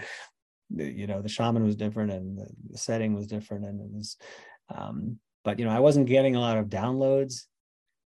[0.71, 2.41] You know, the shaman was different, and
[2.71, 4.17] the setting was different, and it was.
[4.75, 7.45] Um, but you know, I wasn't getting a lot of downloads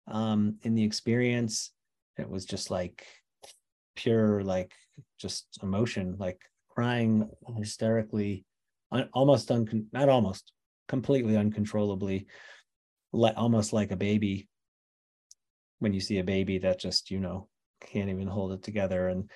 [0.07, 1.73] um, in the experience.
[2.17, 3.05] It was just like
[3.97, 4.73] pure like
[5.19, 8.45] just emotion like crying hysterically
[9.13, 10.53] almost un- not almost
[10.89, 12.27] completely uncontrollably
[13.17, 14.49] let almost like a baby.
[15.79, 17.49] When you see a baby that just you know
[17.81, 19.31] can't even hold it together and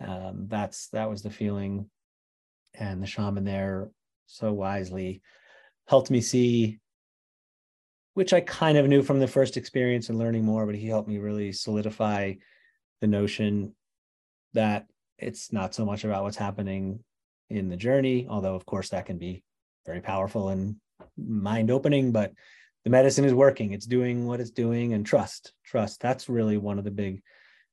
[0.00, 1.90] um, that's that was the feeling.
[2.74, 3.90] And the shaman there
[4.26, 5.22] so wisely
[5.88, 6.78] helped me see
[8.14, 11.08] which i kind of knew from the first experience and learning more but he helped
[11.08, 12.32] me really solidify
[13.00, 13.74] the notion
[14.54, 14.86] that
[15.18, 17.00] it's not so much about what's happening
[17.48, 19.42] in the journey, although of course that can be
[19.86, 20.76] very powerful and
[21.16, 22.32] mind opening, but
[22.84, 26.00] the medicine is working, it's doing what it's doing, and trust, trust.
[26.00, 27.22] That's really one of the big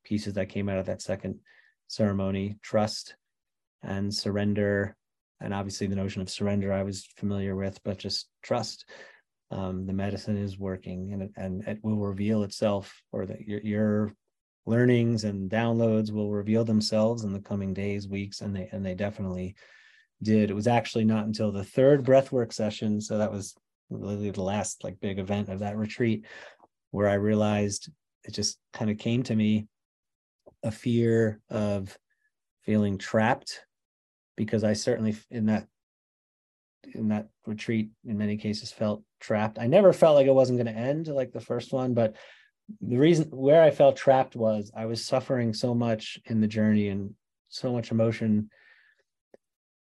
[0.03, 1.39] pieces that came out of that second
[1.87, 3.15] ceremony trust
[3.83, 4.95] and surrender.
[5.39, 8.85] And obviously, the notion of surrender I was familiar with, but just trust.
[9.49, 14.13] Um, the medicine is working and and it will reveal itself, or that your, your
[14.67, 18.93] learnings and downloads will reveal themselves in the coming days, weeks, and they and they
[18.93, 19.56] definitely
[20.21, 20.51] did.
[20.51, 23.56] It was actually not until the third breathwork session, so that was
[23.89, 26.25] really the last like big event of that retreat,
[26.91, 27.89] where I realized
[28.25, 29.67] it just kind of came to me
[30.63, 31.97] a fear of
[32.63, 33.62] feeling trapped
[34.36, 35.65] because I certainly in that
[36.93, 39.60] in that retreat in many cases felt trapped.
[39.60, 42.15] I never felt like it wasn't going to end like the first one, but
[42.82, 46.89] the reason where I felt trapped was I was suffering so much in the journey
[46.89, 47.13] and
[47.49, 48.49] so much emotion.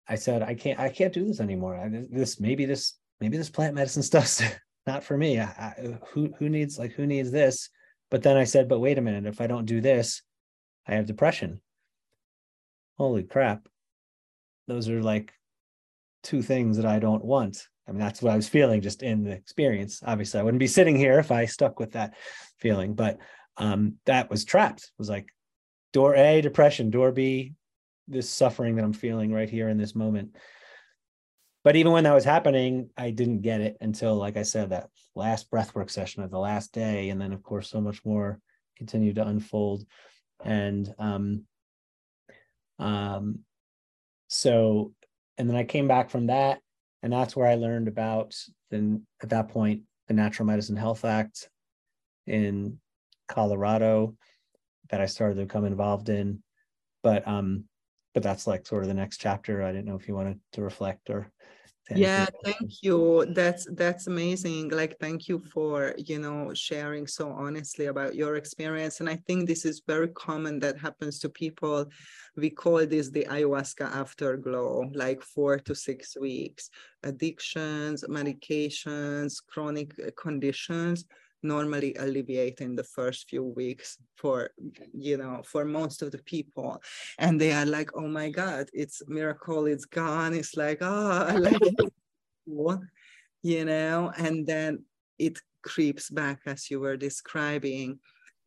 [0.08, 1.76] I said, I can't, I can't do this anymore.
[1.76, 4.42] I, this maybe this maybe this plant medicine stuff's
[4.86, 5.38] not for me.
[5.38, 7.68] I, I, who who needs like who needs this?
[8.10, 10.22] But then I said, but wait a minute, if I don't do this,
[10.86, 11.60] I have depression.
[12.98, 13.68] Holy crap!
[14.66, 15.32] Those are like
[16.22, 17.66] two things that I don't want.
[17.90, 20.00] I mean, that's what I was feeling just in the experience.
[20.06, 22.14] Obviously, I wouldn't be sitting here if I stuck with that
[22.56, 23.18] feeling, but
[23.56, 24.84] um, that was trapped.
[24.84, 25.26] It was like
[25.92, 27.54] door A, depression, door B,
[28.06, 30.36] this suffering that I'm feeling right here in this moment.
[31.64, 34.88] But even when that was happening, I didn't get it until, like I said, that
[35.16, 37.10] last breathwork session of the last day.
[37.10, 38.38] And then, of course, so much more
[38.76, 39.84] continued to unfold.
[40.44, 41.42] And um,
[42.78, 43.40] um,
[44.28, 44.94] so,
[45.36, 46.60] and then I came back from that
[47.02, 48.34] and that's where I learned about
[48.70, 51.48] then at that point the Natural Medicine Health Act
[52.26, 52.78] in
[53.28, 54.16] Colorado
[54.90, 56.42] that I started to become involved in.
[57.02, 57.64] But um,
[58.12, 59.62] but that's like sort of the next chapter.
[59.62, 61.30] I didn't know if you wanted to reflect or
[61.94, 63.26] yeah thank you.
[63.30, 64.70] That's that's amazing.
[64.70, 69.00] Like thank you for you know sharing so honestly about your experience.
[69.00, 71.86] And i think this is very common that happens to people.
[72.36, 76.70] We call this the ayahuasca afterglow like four to six weeks.
[77.02, 81.04] Addictions medications chronic conditions
[81.42, 84.50] normally alleviate in the first few weeks for
[84.92, 86.80] you know for most of the people.
[87.18, 90.34] And they are like oh my god it's miracle it's gone.
[90.34, 92.80] It's like oh like
[93.42, 94.12] you know?
[94.18, 94.84] And then
[95.18, 97.98] it creeps back as you were describing.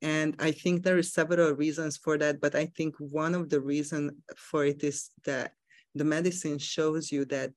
[0.01, 3.61] And i think there is several reasons for that but i think one of the
[3.61, 5.53] reasons for it is that
[5.95, 7.51] the medicine shows you that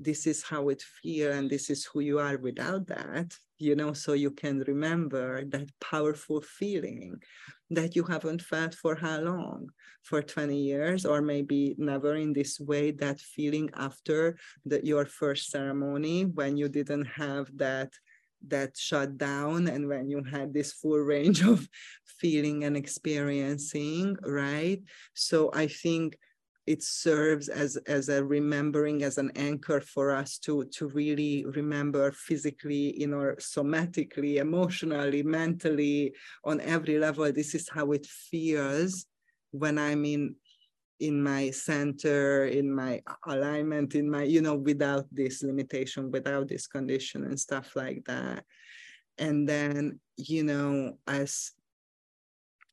[0.00, 3.92] this is how it feels and this is who you are without that you know,
[3.92, 7.22] so you can remember that powerful feeling
[7.68, 9.68] that you haven't felt for how long?
[10.02, 15.50] For 20 years, or maybe never in this way, that feeling after the, your first
[15.50, 17.92] ceremony when you didn't have that
[18.48, 21.68] that shut down and when you had this full range of
[22.18, 24.80] feeling and experiencing right
[25.12, 26.16] so i think
[26.66, 32.12] it serves as as a remembering as an anchor for us to to really remember
[32.12, 36.12] physically you know somatically emotionally mentally
[36.44, 37.30] on every level.
[37.32, 39.06] This is how it feels
[39.52, 40.34] when i'm in
[41.00, 46.66] in my center in my alignment in my you know without this limitation without this
[46.66, 48.44] condition and stuff like that.
[49.18, 51.52] And then you know as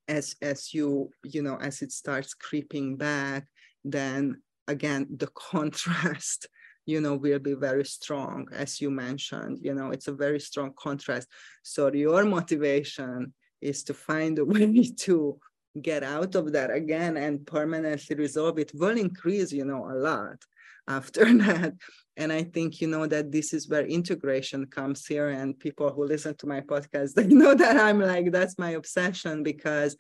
[0.08, 3.48] as as you you know as it starts creeping back
[3.92, 6.48] then again the contrast
[6.86, 10.72] you know will be very strong as you mentioned you know it's a very strong
[10.78, 11.28] contrast.
[11.64, 15.40] So your motivation is to find a way to
[15.82, 20.40] get out of that again and permanently resolve it will increase you know a lot
[20.88, 21.74] after that.
[22.16, 25.30] And i think you know that this is where integration comes here.
[25.30, 29.44] And people who listen to my podcast they know that i'm like that's my obsession
[29.44, 29.96] because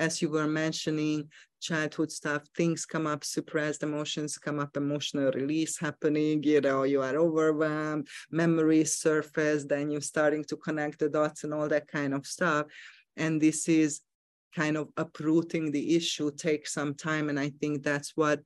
[0.00, 1.28] as you were mentioning,
[1.60, 7.02] childhood stuff, things come up, suppressed emotions come up, emotional release happening, you know, you
[7.02, 12.14] are overwhelmed, memories surface, then you're starting to connect the dots and all that kind
[12.14, 12.66] of stuff.
[13.18, 14.00] And this is
[14.56, 17.28] kind of uprooting the issue takes some time.
[17.28, 18.40] And I think that's what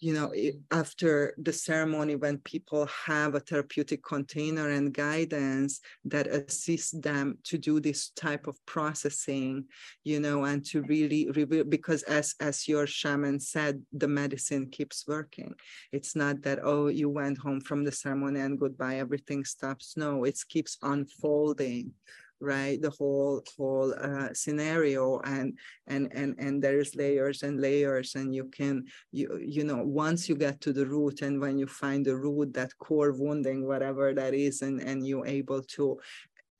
[0.00, 0.32] you know
[0.70, 7.58] after the ceremony when people have a therapeutic container and guidance that assists them to
[7.58, 9.64] do this type of processing
[10.04, 15.06] you know and to really reveal because as as your shaman said the medicine keeps
[15.06, 15.54] working.
[15.92, 19.96] It's not that oh you went home from the ceremony and goodbye everything stops.
[19.96, 21.92] No it keeps unfolding
[22.40, 22.80] right?
[22.80, 28.44] The whole whole uh, scenario and and and and there's layers and layers and you
[28.46, 32.16] can you you know once you get to the root and when you find the
[32.16, 35.98] root that core wounding whatever that is and and you're able to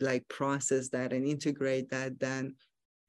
[0.00, 2.54] like process that and integrate that then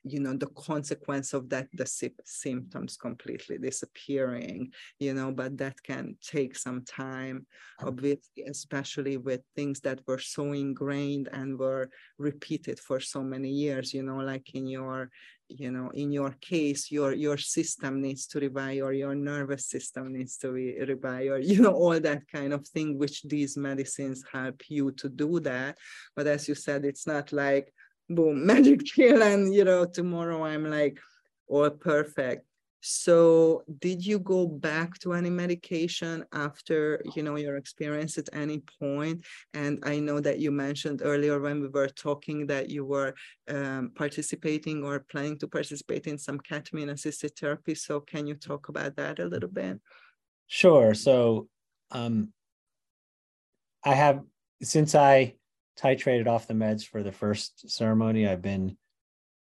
[0.03, 1.85] you know the consequence of that the
[2.23, 7.45] symptoms completely disappearing you know but that can take some time
[7.81, 13.93] obviously especially with things that were so ingrained and were repeated for so many years
[13.93, 15.09] you know like in your
[15.49, 20.13] you know in your case your your system needs to revive or your nervous system
[20.13, 24.23] needs to be revive or you know all that kind of thing which these medicines
[24.31, 25.77] help you to do that.
[26.15, 27.73] But as you said it's not like
[28.09, 30.99] boom, magic pill, and you know, tomorrow I'm like
[31.47, 32.45] all perfect.
[32.81, 38.61] So did you go back to any medication after you know your experience at any
[38.79, 39.25] point?
[39.53, 43.15] And I know that you mentioned earlier when we were talking that you were
[43.49, 47.75] um, participating or planning to participate in some ketamine assisted therapy.
[47.75, 49.79] So can you talk about that a little bit?
[50.47, 50.93] Sure.
[50.93, 51.49] So
[51.91, 52.29] um,
[53.83, 54.21] I have
[54.61, 55.35] since I
[55.79, 58.27] titrated off the meds for the first ceremony.
[58.27, 58.77] I've been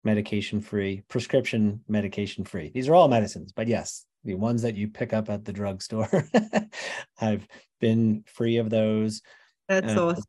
[0.04, 2.70] medication free, prescription medication free.
[2.72, 6.08] These are all medicines, but yes, the ones that you pick up at the drugstore,
[7.20, 7.46] I've
[7.80, 9.22] been free of those.
[9.68, 10.24] That's uh, awesome.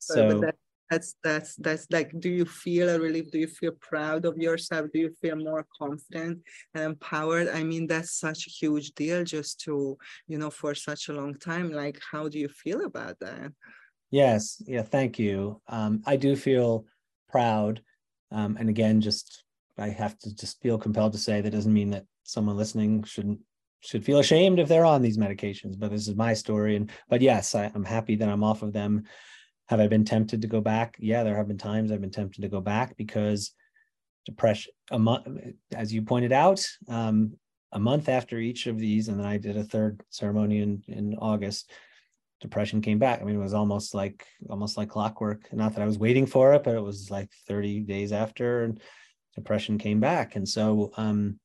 [0.00, 0.56] So that,
[0.90, 3.30] that's that's that's like, do you feel a relief?
[3.30, 4.90] Do you feel proud of yourself?
[4.92, 6.40] Do you feel more confident
[6.74, 7.48] and empowered?
[7.48, 11.34] I mean, that's such a huge deal just to, you know, for such a long
[11.38, 11.72] time.
[11.72, 13.52] Like, how do you feel about that?
[14.10, 15.60] Yes, yeah, thank you.
[15.68, 16.86] Um, I do feel
[17.28, 17.82] proud.
[18.30, 19.44] Um, and again, just
[19.78, 23.40] I have to just feel compelled to say that doesn't mean that someone listening shouldn't
[23.80, 25.78] should feel ashamed if they're on these medications.
[25.78, 28.72] But this is my story, and but yes, I, I'm happy that I'm off of
[28.72, 29.04] them.
[29.68, 30.96] Have I been tempted to go back?
[30.98, 33.52] Yeah, there have been times I've been tempted to go back because
[34.26, 35.26] depression, a month
[35.74, 37.34] as you pointed out, um,
[37.72, 41.16] a month after each of these, and then I did a third ceremony in in
[41.18, 41.70] August.
[42.44, 43.22] Depression came back.
[43.22, 45.50] I mean, it was almost like almost like clockwork.
[45.50, 48.78] Not that I was waiting for it, but it was like 30 days after, and
[49.34, 50.36] depression came back.
[50.36, 51.40] And so, um,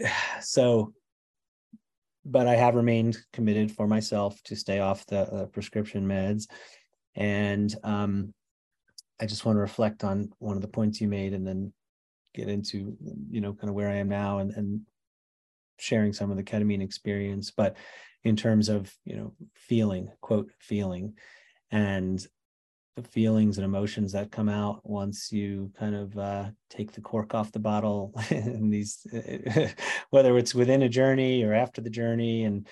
[0.40, 0.94] so,
[2.24, 6.46] but I have remained committed for myself to stay off the uh, prescription meds,
[7.14, 8.32] and um,
[9.20, 11.74] I just want to reflect on one of the points you made, and then
[12.34, 12.96] get into
[13.28, 14.80] you know kind of where I am now and and
[15.78, 17.76] sharing some of the ketamine experience but
[18.24, 21.14] in terms of you know feeling quote feeling
[21.70, 22.26] and
[22.96, 27.32] the feelings and emotions that come out once you kind of uh, take the cork
[27.32, 29.06] off the bottle and these
[30.10, 32.66] whether it's within a journey or after the journey and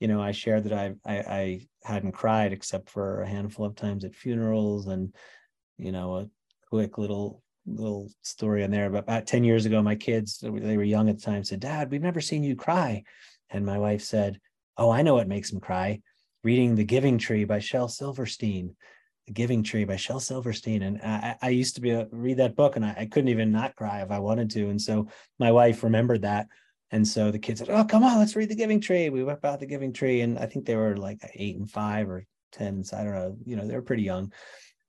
[0.00, 3.76] you know i shared that I, I i hadn't cried except for a handful of
[3.76, 5.14] times at funerals and
[5.76, 6.28] you know a
[6.68, 8.86] quick little little story in there.
[8.86, 12.02] About 10 years ago, my kids, they were young at the time, said, Dad, we've
[12.02, 13.02] never seen you cry.
[13.50, 14.40] And my wife said,
[14.78, 16.00] Oh, I know what makes him cry.
[16.44, 18.76] Reading The Giving Tree by Shel Silverstein.
[19.26, 20.82] The Giving Tree by Shel Silverstein.
[20.82, 23.50] And I, I used to be a, read that book and I, I couldn't even
[23.50, 24.68] not cry if I wanted to.
[24.70, 25.08] And so
[25.38, 26.46] my wife remembered that.
[26.90, 29.10] And so the kids said, Oh, come on, let's read The Giving Tree.
[29.10, 30.20] We went about The Giving Tree.
[30.20, 32.84] And I think they were like eight and five or 10.
[32.84, 34.32] So I don't know, you know, they were pretty young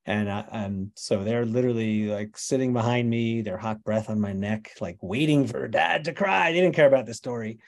[0.09, 4.33] and I, um, so they're literally like sitting behind me, their hot breath on my
[4.33, 6.51] neck, like waiting for dad to cry.
[6.51, 7.59] They didn't care about the story,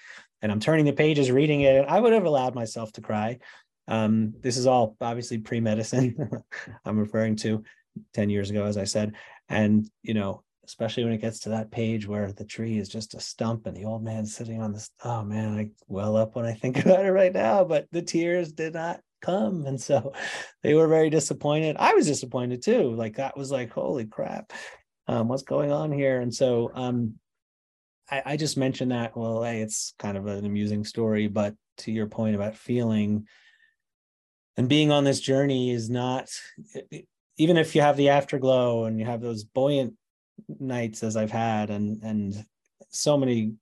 [0.42, 1.76] and I'm turning the pages, reading it.
[1.76, 3.40] And I would have allowed myself to cry.
[3.88, 6.16] Um, this is all obviously pre-medicine.
[6.86, 7.64] I'm referring to
[8.14, 9.16] 10 years ago, as I said,
[9.50, 13.14] and you know, especially when it gets to that page where the tree is just
[13.14, 14.90] a stump and the old man's sitting on this.
[15.04, 17.64] Oh man, I well up when I think about it right now.
[17.64, 19.66] But the tears did not come.
[19.66, 20.14] And so
[20.64, 21.76] they were very disappointed.
[21.78, 22.94] I was disappointed too.
[22.96, 24.54] Like that was like, holy crap,
[25.08, 26.22] um, what's going on here?
[26.22, 27.16] And so um,
[28.12, 31.92] I, I just mentioned that, well, hey, it's kind of an amusing story, but to
[31.92, 33.28] your point about feeling
[34.58, 36.30] and being on this journey is not,
[37.38, 39.94] even if you have the afterglow and you have those buoyant
[40.60, 42.46] nights as I've had and, and
[42.90, 43.54] so many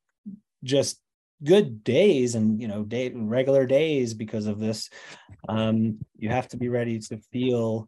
[0.63, 0.99] just
[1.43, 4.89] good days and you know day regular days because of this
[5.47, 7.87] um you have to be ready to feel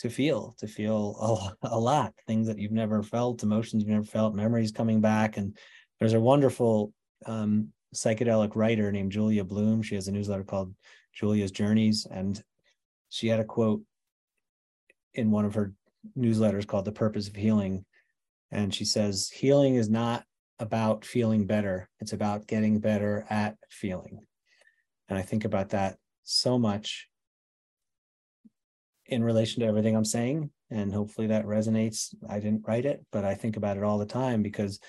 [0.00, 4.04] to feel to feel a, a lot things that you've never felt emotions you've never
[4.04, 5.36] felt memories coming back.
[5.36, 5.56] And
[5.98, 6.92] there's a wonderful
[7.26, 9.82] um psychedelic writer named julia bloom.
[9.82, 10.74] She has a newsletter called
[11.12, 12.06] julia's journeys.
[12.10, 12.42] And
[13.08, 13.82] she had a quote
[15.14, 15.72] in one of her
[16.16, 17.84] newsletters called the purpose of healing.
[18.50, 20.24] And she says healing is not
[20.58, 21.88] about feeling better.
[22.00, 24.20] It's about getting better at feeling.
[25.08, 27.08] And I think about that so much
[29.08, 30.50] in relation to everything I'm saying.
[30.70, 32.14] And hopefully that resonates.
[32.28, 34.80] I didn't write it, but I think about it all the time because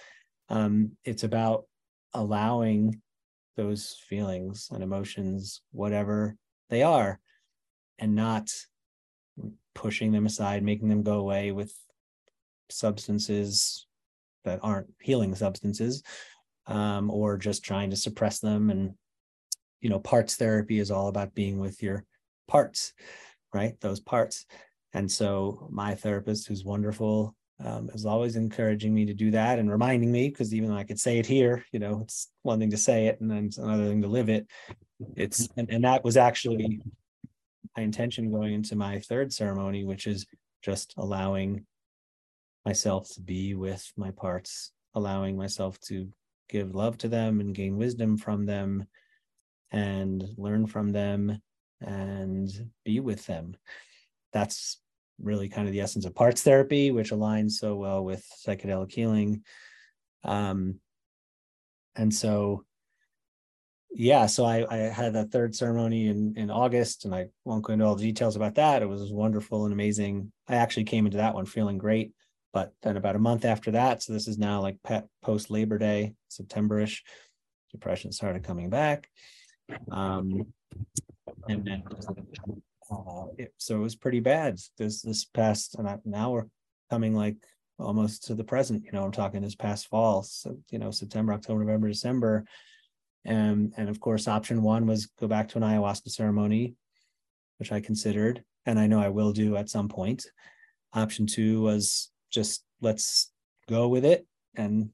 [0.50, 1.66] um, it's about
[2.14, 3.02] allowing
[3.56, 6.36] those feelings and emotions, whatever
[6.70, 7.20] they are,
[7.98, 8.50] and not
[9.74, 11.74] pushing them aside, making them go away with
[12.70, 13.88] substances,
[14.44, 16.04] that aren't healing substances
[16.68, 18.94] um, or just trying to suppress them and
[19.82, 22.04] you know parts therapy is all about being with your
[22.48, 22.94] parts
[23.54, 23.80] right?
[23.82, 24.46] Those parts.
[24.94, 29.70] And so my therapist who's wonderful um, is always encouraging me to do that and
[29.70, 32.70] reminding me because even though i could say it here you know it's one thing
[32.70, 34.48] to say it and then it's another thing to live it.
[35.18, 36.80] It's and, and that was actually
[37.76, 40.26] my intention going into my third ceremony which is
[40.62, 41.66] just allowing
[42.66, 46.08] myself to be with my parts, allowing myself to
[46.50, 48.86] give love to them and gain wisdom from them
[49.72, 51.42] and learn from them
[51.82, 52.50] and
[52.84, 53.56] be with them.
[54.34, 54.80] That's
[55.22, 59.44] really kind of the essence of parts therapy, which aligns so well with psychedelic healing.
[60.24, 60.80] Um,
[61.96, 62.64] and so,
[63.92, 67.74] yeah, so I, I had that third ceremony in, in August, and I won't go
[67.74, 68.82] into all the details about that.
[68.82, 70.32] It was wonderful and amazing.
[70.48, 72.14] I actually came into that one feeling great.
[72.52, 74.78] But then about a month after that, so this is now like
[75.22, 77.02] post Labor Day, Septemberish,
[77.72, 79.08] depression started coming back.
[79.92, 80.54] Um,
[81.50, 81.84] and then
[82.92, 86.46] uh, it, so it was pretty bad this this past and now we're
[86.90, 87.36] coming like
[87.80, 91.34] almost to the present you know i'm talking this past fall so you know september
[91.34, 92.46] october november december.
[93.26, 96.76] And and of course option one was go back to an ayahuasca ceremony
[97.58, 100.26] which i considered and i know i will do at some point.
[100.94, 103.32] Option two was just let's
[103.68, 104.26] go with it
[104.56, 104.90] and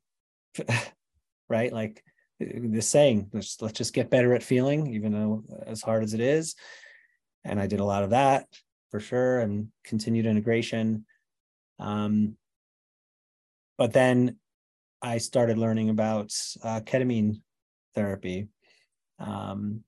[1.49, 1.71] right?
[1.71, 2.03] Like
[2.39, 6.19] the saying let's let's just get better at feeling even though as hard as it
[6.19, 6.55] is
[7.43, 8.45] and i did a lot of that
[8.91, 11.05] for sure and continued integration
[11.79, 12.35] um
[13.77, 14.37] but then
[15.01, 16.33] I started learning about
[16.63, 17.41] uh, ketamine
[17.93, 18.47] therapy,
[19.19, 19.83] um,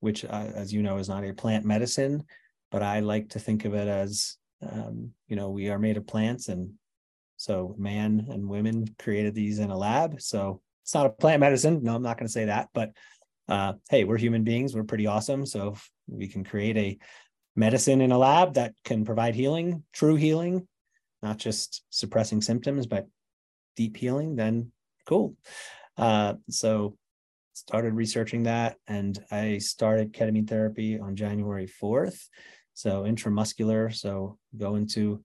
[0.00, 2.24] which, uh, as you know, is not a plant medicine,
[2.70, 6.06] but I like to think of it as, um, you know, we are made of
[6.06, 6.72] plants, and
[7.36, 10.20] so man and women created these in a lab.
[10.20, 11.82] So it's not a plant medicine.
[11.82, 12.92] No, I'm not going to say that, but
[13.48, 14.74] uh, hey, we're human beings.
[14.74, 15.46] We're pretty awesome.
[15.46, 15.76] So
[16.06, 16.98] we can create a
[17.56, 20.68] medicine in a lab that can provide healing, true healing,
[21.22, 23.06] not just suppressing symptoms, but
[23.76, 24.72] deep healing, then
[25.06, 25.36] cool.
[25.96, 26.98] Uh, so
[27.54, 32.28] started researching that and I started ketamine therapy on January 4th.
[32.74, 33.94] So intramuscular.
[33.94, 35.24] So go into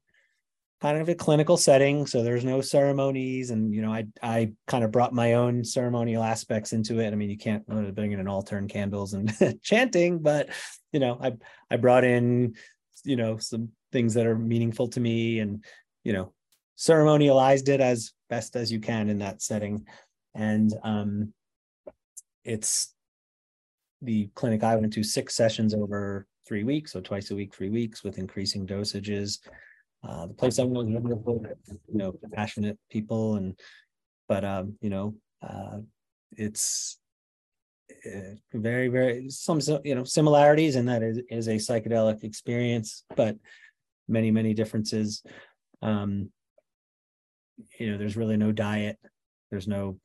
[0.82, 2.05] kind of a clinical setting.
[2.07, 3.49] So there's no ceremonies.
[3.51, 7.11] And, you know, I, I kind of brought my own ceremonial aspects into it.
[7.11, 10.49] I mean, you can't bring in an altar and candles and chanting, but,
[10.93, 11.34] you know, I,
[11.69, 12.55] I brought in,
[13.03, 15.63] you know, some things that are meaningful to me and,
[16.03, 16.34] you know,
[16.77, 19.86] ceremonialized it as best as you can in that setting.
[20.34, 21.34] And um,
[22.45, 22.93] it's
[24.01, 27.69] the clinic I went to six sessions over three weeks, so twice a week, three
[27.69, 29.39] weeks with increasing dosages.
[30.08, 33.60] Uh, the place I went was wonderful, you know, passionate people, and
[34.28, 35.80] but um, you know, uh,
[36.32, 36.97] it's
[38.06, 43.36] uh, very, very some you know similarities, and that is, is a psychedelic experience, but
[44.08, 45.24] many, many differences.
[45.82, 46.32] Um,
[47.78, 48.97] you know, there's really no diet.
[49.52, 50.00] There's no,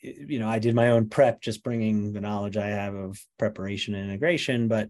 [0.00, 3.94] you know, I did my own prep, just bringing the knowledge I have of preparation
[3.94, 4.88] and integration, but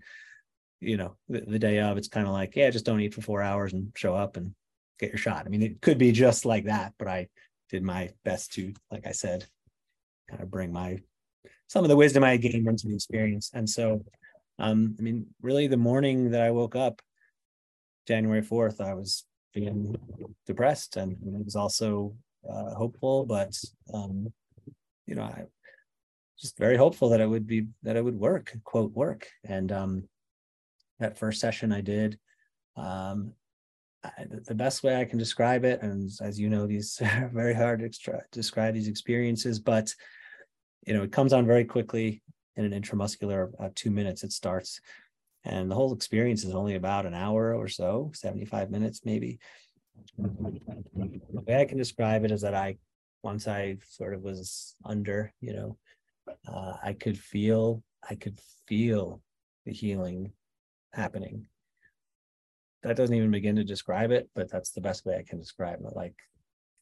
[0.80, 3.22] you know, the, the day of, it's kind of like, yeah, just don't eat for
[3.22, 4.54] four hours and show up and
[4.98, 5.46] get your shot.
[5.46, 7.28] I mean, it could be just like that, but I
[7.70, 9.46] did my best to, like I said,
[10.30, 10.98] kind of bring my
[11.68, 13.50] some of the wisdom I gained from the experience.
[13.52, 14.04] And so,
[14.58, 17.02] um, I mean, really, the morning that I woke up,
[18.06, 19.96] January fourth, I was feeling
[20.46, 22.14] depressed, and it was also
[22.48, 23.52] uh, hopeful, but
[23.92, 24.32] um,
[25.06, 25.44] you know, I
[26.38, 29.26] just very hopeful that it would be that it would work, quote work.
[29.44, 30.08] And um,
[30.98, 32.18] that first session I did,
[32.76, 33.32] um,
[34.04, 37.54] I, the best way I can describe it, and as you know, these are very
[37.54, 39.94] hard to extra- describe these experiences, but
[40.86, 42.22] you know, it comes on very quickly
[42.56, 44.80] in an intramuscular, about two minutes it starts.
[45.44, 49.38] And the whole experience is only about an hour or so, 75 minutes maybe.
[50.16, 52.78] The way I can describe it is that I,
[53.22, 55.78] once I sort of was under, you know,
[56.48, 59.20] uh, I could feel, I could feel
[59.64, 60.32] the healing
[60.96, 61.46] happening.
[62.82, 65.80] That doesn't even begin to describe it, but that's the best way I can describe
[65.80, 65.94] it.
[65.94, 66.14] Like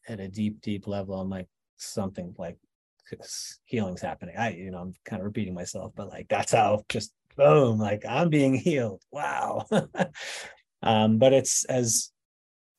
[0.09, 2.57] at a deep, deep level, I'm like something like
[3.65, 4.37] healing's happening.
[4.39, 8.05] I, you know, I'm kind of repeating myself, but like that's how just boom, like
[8.09, 9.03] I'm being healed.
[9.11, 9.67] Wow.
[10.83, 12.11] um, but it's as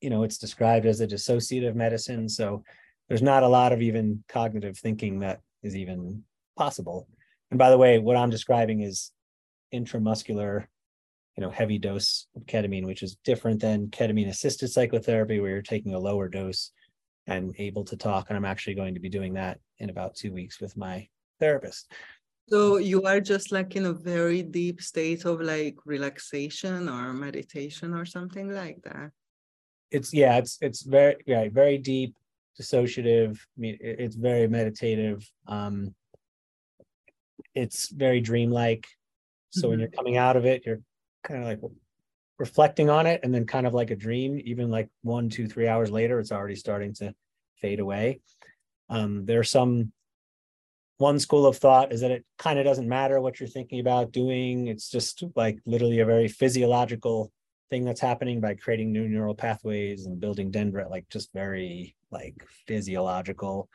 [0.02, 2.30] you know, it's described as a dissociative medicine.
[2.30, 2.64] So
[3.08, 6.24] there's not a lot of even cognitive thinking that is even
[6.58, 7.08] possible.
[7.50, 9.12] And by the way, what I'm describing is
[9.74, 10.68] intramuscular,
[11.38, 15.62] you know, heavy dose of ketamine, which is different than ketamine assisted psychotherapy, where you're
[15.62, 16.72] taking a lower dose
[17.28, 18.28] and able to talk.
[18.30, 21.08] And I'm actually going to be doing that in about two weeks with my
[21.40, 21.92] therapist.
[22.48, 27.94] So you are just like in a very deep state of like relaxation or meditation
[27.94, 29.12] or something like that.
[29.92, 32.16] It's yeah, it's it's very yeah, very deep,
[32.60, 33.38] dissociative.
[33.38, 35.28] I mean, it's very meditative.
[35.48, 35.96] Um,
[37.56, 38.86] it's very dreamlike.
[39.50, 39.70] So mm-hmm.
[39.70, 40.82] when you're coming out of it, you're
[41.26, 41.60] kind of like
[42.40, 44.40] reflecting on it, and then kind of like a dream.
[44.46, 47.14] Even like one, two, three hours later, it's already starting to
[47.62, 48.22] fade away.
[48.90, 49.92] Um, there's some
[50.98, 54.12] one school of thought is that it kind of doesn't matter what you're thinking about
[54.12, 54.68] doing.
[54.68, 57.32] It's just like literally a very physiological
[57.70, 62.36] thing that's happening by creating new neural pathways and building dendrite, like just very like
[62.68, 63.70] physiological.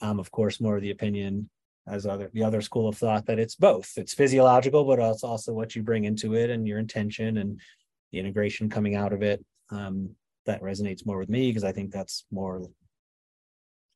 [0.00, 1.48] Um, of course, more of the opinion
[1.88, 3.92] as other the other school of thought that it's both.
[3.96, 7.60] It's physiological, but it's also what you bring into it and your intention and
[8.12, 9.44] the integration coming out of it.
[9.70, 10.10] Um,
[10.46, 12.62] that resonates more with me because I think that's more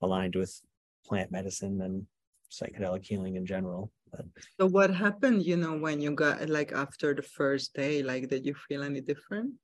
[0.02, 0.60] aligned with
[1.06, 2.06] plant medicine and
[2.50, 3.92] psychedelic healing in general.
[4.10, 4.24] But,
[4.58, 8.44] so what happened, you know, when you got like after the first day, like did
[8.44, 9.54] you feel any different?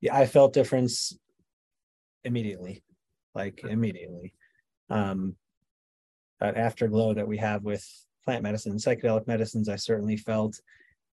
[0.00, 1.16] Yeah, I felt difference
[2.24, 2.82] immediately,
[3.34, 4.34] like immediately.
[4.90, 5.36] Um,
[6.40, 7.86] that afterglow that we have with
[8.24, 10.60] plant medicine, and psychedelic medicines, I certainly felt.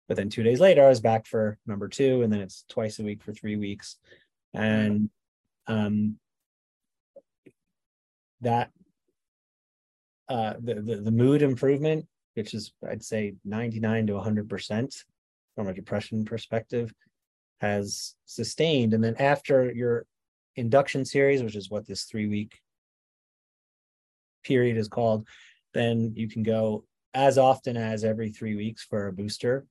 [0.08, 3.00] But then two days later, I was back for number two, and then it's twice
[3.00, 3.98] a week for three weeks.
[4.54, 5.10] And
[5.68, 6.18] um,
[8.42, 8.72] that
[10.28, 14.96] uh, the, the, the mood improvement, which is I'd say 99 to 100 percent
[15.56, 16.94] from a depression perspective,
[17.62, 18.94] has sustained.
[18.94, 20.06] And then after your
[20.56, 22.60] induction series, which is what this three week
[24.44, 25.28] period is called,
[25.74, 29.66] then you can go as often as every three weeks for a booster.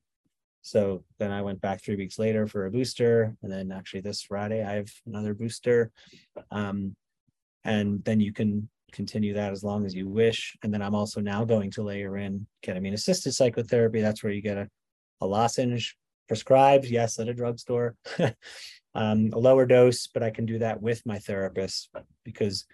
[0.61, 4.21] So then I went back three weeks later for a booster, and then actually this
[4.21, 5.91] Friday I have another booster,
[6.51, 6.95] um,
[7.63, 10.55] and then you can continue that as long as you wish.
[10.63, 14.01] And then I'm also now going to layer in ketamine assisted psychotherapy.
[14.01, 14.69] That's where you get a,
[15.21, 15.97] a lozenge
[16.27, 17.95] prescribed, yes, at a drugstore,
[18.95, 21.89] um, a lower dose, but I can do that with my therapist
[22.23, 22.65] because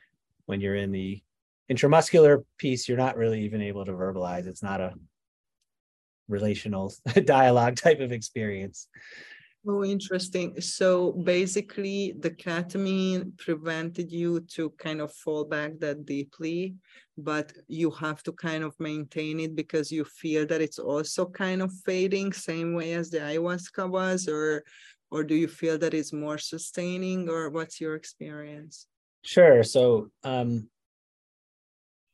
[0.45, 1.21] when you're in the
[1.71, 4.47] intramuscular piece, you're not really even able to verbalize.
[4.47, 4.93] It's not a
[6.27, 6.93] relational
[7.25, 8.87] dialogue type of experience.
[9.69, 10.61] Oh, interesting.
[10.61, 16.75] So basically, the ketamine prevented you to kind of fall back that deeply,
[17.17, 21.61] but you have to kind of maintain it because you feel that it's also kind
[21.61, 24.63] of fading, same way as the ayahuasca was, or
[25.09, 28.87] or do you feel that it's more sustaining, or what's your experience?
[29.23, 29.63] Sure.
[29.63, 30.69] So um,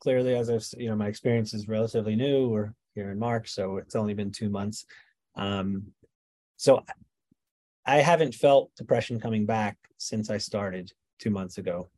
[0.04, 2.48] clearly, as I've you know, my experience is relatively new.
[2.48, 4.84] We're here in March, so it's only been two months.
[5.34, 5.84] Um,
[6.58, 6.84] so
[7.86, 11.88] I haven't felt depression coming back since I started two months ago.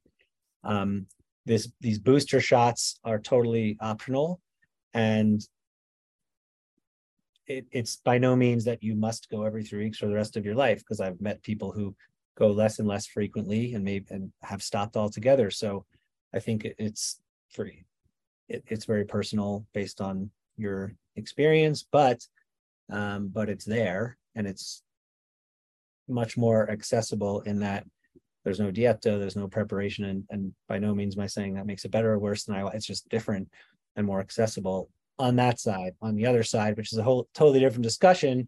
[0.63, 1.07] Um,
[1.47, 4.41] this these booster shots are totally optional,
[4.95, 5.41] and
[7.49, 10.37] it, it's by no means that you must go every three weeks for the rest
[10.37, 10.79] of your life.
[10.79, 11.97] Because I've met people who
[12.39, 15.51] go less and less frequently and maybe and have stopped altogether.
[15.51, 15.85] So
[16.33, 17.86] I think it's free.
[18.49, 22.27] It, it's very personal based on your experience, but
[22.91, 24.83] um, but it's there and it's
[26.09, 27.85] much more accessible in that
[28.45, 31.67] there's no dieta, there's no preparation, and, and by no means am I saying that
[31.67, 32.65] makes it better or worse than I.
[32.69, 33.49] It's just different
[33.97, 34.89] and more accessible
[35.19, 35.95] on that side.
[36.01, 38.47] On the other side, which is a whole totally different discussion,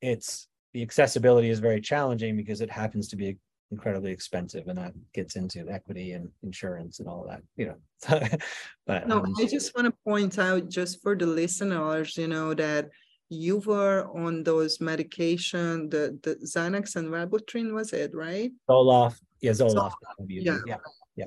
[0.00, 3.36] it's the accessibility is very challenging because it happens to be
[3.74, 7.78] incredibly expensive and that gets into equity and insurance and all that you know
[8.86, 12.54] but no um, i just want to point out just for the listeners you know
[12.54, 12.84] that
[13.30, 18.52] you were on those medication, the, the Xanax and Wellbutrin, was it, right?
[18.68, 19.20] Zoloft.
[19.40, 19.92] Yeah, Zoloft.
[20.28, 20.58] yeah.
[20.66, 20.76] yeah.
[21.16, 21.26] Yeah.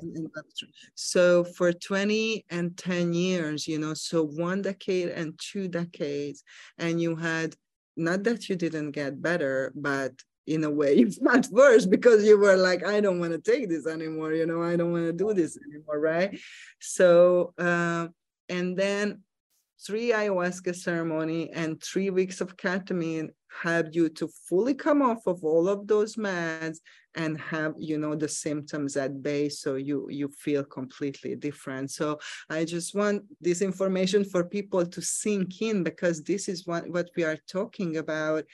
[0.94, 6.44] So for 20 and 10 years, you know, so one decade and two decades,
[6.76, 7.54] and you had
[7.96, 10.12] not that you didn't get better, but
[10.48, 13.86] in a way got worse because you were like, I don't want to take this
[13.86, 16.38] anymore, you know, I don't want to do this anymore, right?
[16.80, 18.08] So uh,
[18.48, 19.22] and then
[19.84, 23.28] three ayahuasca ceremony and three weeks of ketamine
[23.62, 26.78] help you to fully come off of all of those meds
[27.14, 31.90] and have you know the symptoms at bay so you you feel completely different.
[31.90, 32.18] So
[32.50, 37.08] i just want this information for people to sink in because this is what what
[37.16, 38.44] we are talking about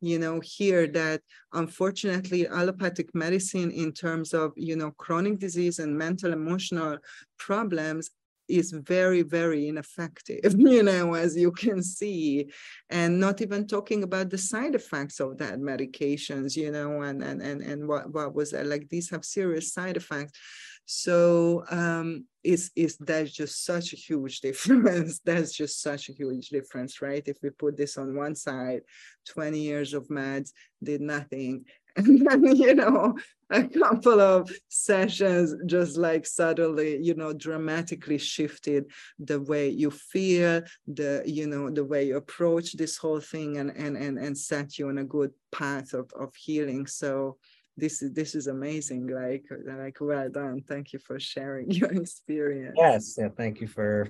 [0.00, 1.22] you know here that
[1.52, 6.98] unfortunately allopathic medicine in terms of you know chronic disease and mental emotional
[7.38, 8.10] problems
[8.52, 12.50] is very, very ineffective, you know, as you can see,
[12.90, 17.40] and not even talking about the side effects of that medications, you know, and and
[17.42, 18.66] and, and what, what was that?
[18.66, 20.38] like these have serious side effects.
[20.84, 25.20] So um is is that's just such a huge difference.
[25.24, 27.22] that's just such a huge difference, right?
[27.26, 28.82] If we put this on one side,
[29.28, 30.50] 20 years of meds
[30.82, 31.64] did nothing
[31.96, 33.14] and then you know
[33.50, 38.86] a couple of sessions just like suddenly you know dramatically shifted
[39.18, 43.70] the way you feel the you know the way you approach this whole thing and
[43.76, 46.86] and and, and set you on a good path of, of healing.
[46.86, 47.36] So
[47.76, 49.08] this is this is amazing.
[49.08, 50.62] Like like well done.
[50.66, 52.74] Thank you for sharing your experience.
[52.76, 53.16] Yes.
[53.18, 54.08] Yeah thank you for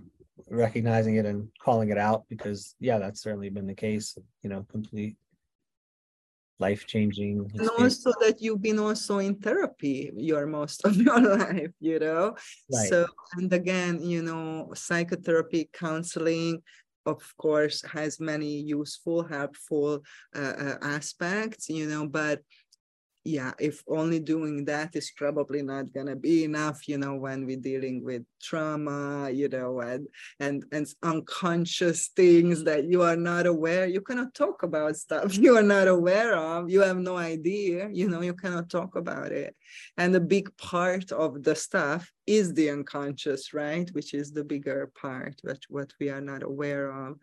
[0.48, 4.66] recognizing it and calling it out because yeah that's certainly been the case you know
[4.70, 5.16] complete
[6.58, 7.50] life changing.
[7.58, 12.36] And also that you've been also in therapy your most of your life, you know?
[12.72, 12.88] Right.
[12.88, 16.62] So, and again, you know, psychotherapy, counseling,
[17.06, 20.02] of course, has many useful, helpful
[20.34, 22.40] uh, uh, aspects, you know, but
[23.24, 27.56] yeah, if only doing that is probably not gonna be enough, you know, when we're
[27.56, 30.08] dealing with trauma, you know, and
[30.40, 33.86] and and unconscious things that you are not aware.
[33.86, 36.68] You cannot talk about stuff you are not aware of.
[36.68, 39.54] You have no idea, you know, you cannot talk about it.
[39.96, 43.88] And a big part of the stuff is the unconscious, right?
[43.92, 47.18] Which is the bigger part, which what we are not aware of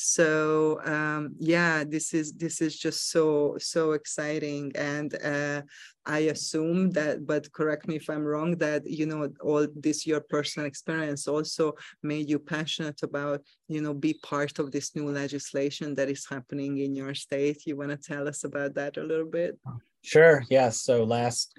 [0.00, 5.60] so um, yeah this is this is just so so exciting and uh,
[6.06, 10.20] i assume that but correct me if i'm wrong that you know all this your
[10.20, 11.72] personal experience also
[12.04, 16.78] made you passionate about you know be part of this new legislation that is happening
[16.78, 17.66] in your state.
[17.66, 19.58] You want to tell us about that a little bit?
[20.02, 21.58] Sure yes so last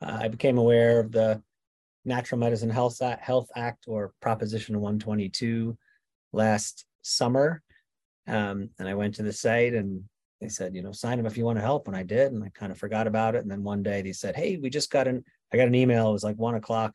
[0.00, 1.42] uh, i became aware of the
[2.02, 5.76] Natural Medicine Health Act, Health Act or Proposition 122
[6.32, 7.62] last summer.
[8.30, 10.04] Um, and I went to the site and
[10.40, 11.88] they said, you know, sign them if you want to help.
[11.88, 13.42] And I did, and I kind of forgot about it.
[13.42, 16.08] And then one day they said, hey, we just got an, I got an email.
[16.08, 16.94] It was like one o'clock.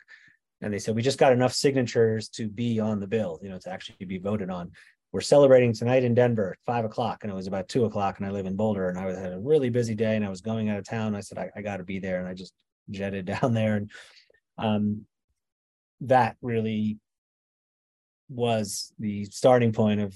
[0.62, 3.60] And they said, we just got enough signatures to be on the bill, you know,
[3.60, 4.72] to actually be voted on.
[5.12, 7.20] We're celebrating tonight in Denver at five o'clock.
[7.22, 8.18] And it was about two o'clock.
[8.18, 8.90] And I live in Boulder.
[8.90, 11.16] And I had a really busy day and I was going out of town.
[11.16, 12.20] I said, I, I got to be there.
[12.20, 12.54] And I just
[12.90, 13.76] jetted down there.
[13.76, 13.92] And
[14.58, 15.06] um,
[16.02, 16.98] that really
[18.30, 20.16] was the starting point of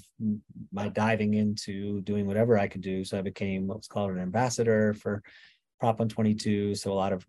[0.71, 3.03] my diving into doing whatever I could do.
[3.03, 5.21] So I became what was called an ambassador for
[5.79, 6.75] Prop 122.
[6.75, 7.25] So a lot of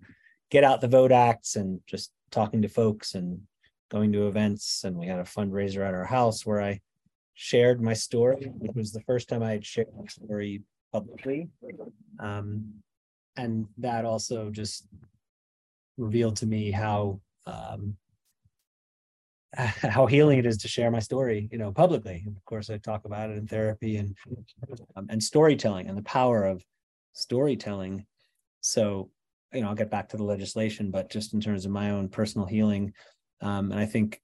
[0.50, 3.40] get out the vote acts and just talking to folks and
[3.90, 4.84] going to events.
[4.84, 6.80] And we had a fundraiser at our house where I
[7.34, 8.52] shared my story.
[8.62, 10.62] It was the first time I had shared my story
[10.92, 11.48] publicly.
[12.18, 12.82] Um,
[13.36, 14.86] and that also just
[15.96, 17.96] revealed to me how um,
[19.56, 22.22] how healing it is to share my story, you know, publicly.
[22.24, 24.16] And of course, I talk about it in therapy and
[24.96, 26.64] um, and storytelling and the power of
[27.12, 28.06] storytelling.
[28.60, 29.10] So,
[29.52, 32.08] you know, I'll get back to the legislation, but just in terms of my own
[32.08, 32.92] personal healing,
[33.40, 34.20] um, and I think,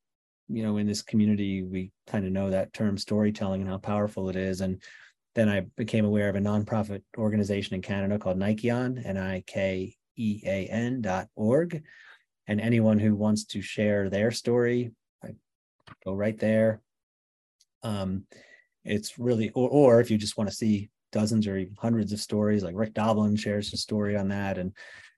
[0.48, 4.28] you know, in this community, we kind of know that term storytelling and how powerful
[4.28, 4.60] it is.
[4.60, 4.80] And
[5.34, 11.82] then I became aware of a nonprofit organization in Canada called Nikean, N-I-K-E-A-N dot org.
[12.46, 14.92] And anyone who wants to share their story
[16.04, 16.80] go right there.
[17.82, 18.24] Um,
[18.84, 22.62] it's really, or, or if you just want to see dozens or hundreds of stories,
[22.62, 24.58] like Rick Doblin shares his story on that.
[24.58, 24.72] And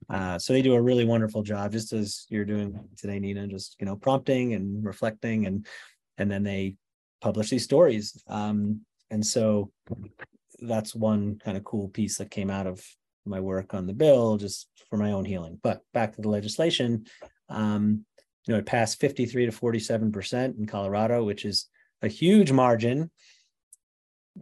[0.08, 3.76] uh, so they do a really wonderful job, just as you're doing today, Nina, just,
[3.80, 5.66] you know, prompting and reflecting and,
[6.18, 6.76] and then they
[7.20, 8.22] publish these stories.
[8.28, 9.70] Um, and so
[10.60, 12.84] that's one kind of cool piece that came out of
[13.24, 15.58] my work on the bill, just for my own healing.
[15.62, 17.06] But back to the legislation.
[17.48, 18.04] Um,
[18.48, 21.68] you know, it passed 53 to 47% in Colorado, which is
[22.00, 23.10] a huge margin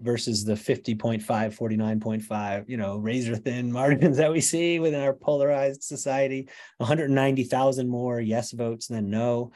[0.00, 5.82] versus the 50.5, 49.5, you know, razor thin margins that we see within our polarized
[5.82, 6.48] society.
[6.76, 9.50] 190,000 more yes votes than no.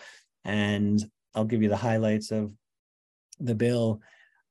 [0.44, 1.00] And
[1.32, 2.52] I'll give you the highlights of
[3.38, 4.00] the bill.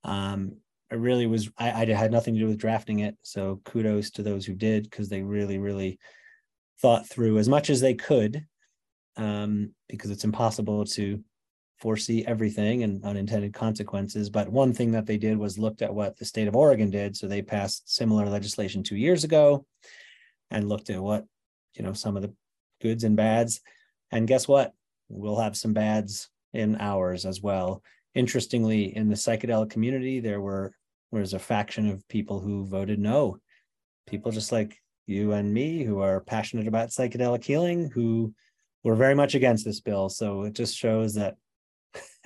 [0.06, 0.54] Um,
[0.90, 3.18] it really was, I, I had nothing to do with drafting it.
[3.22, 6.00] So kudos to those who did, because they really, really
[6.82, 8.46] thought through as much as they could
[9.20, 11.22] um, because it's impossible to
[11.78, 14.30] foresee everything and unintended consequences.
[14.30, 17.16] But one thing that they did was looked at what the state of Oregon did.
[17.16, 19.66] So they passed similar legislation two years ago
[20.50, 21.26] and looked at what,
[21.76, 22.34] you know, some of the
[22.82, 23.62] goods and bads.
[24.12, 24.74] And guess what?
[25.10, 27.84] We'll have some bads in ours as well.
[28.16, 30.74] Interestingly, in the psychedelic community, there were
[31.12, 33.38] there was a faction of people who voted no.
[34.08, 38.34] People just like you and me who are passionate about psychedelic healing, who
[38.84, 40.10] we're very much against this bill.
[40.10, 41.36] So it just shows that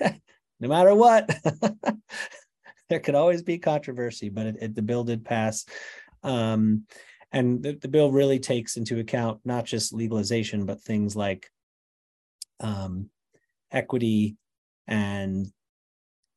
[0.00, 1.28] no matter what,
[2.88, 5.64] there could always be controversy, but it, it, the bill did pass.
[6.22, 6.86] Um,
[7.32, 11.50] and the, the, bill really takes into account not just legalization, but things like
[12.60, 13.10] um,
[13.72, 14.36] equity
[14.86, 15.46] and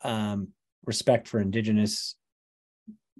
[0.01, 0.49] um,
[0.85, 2.15] respect for indigenous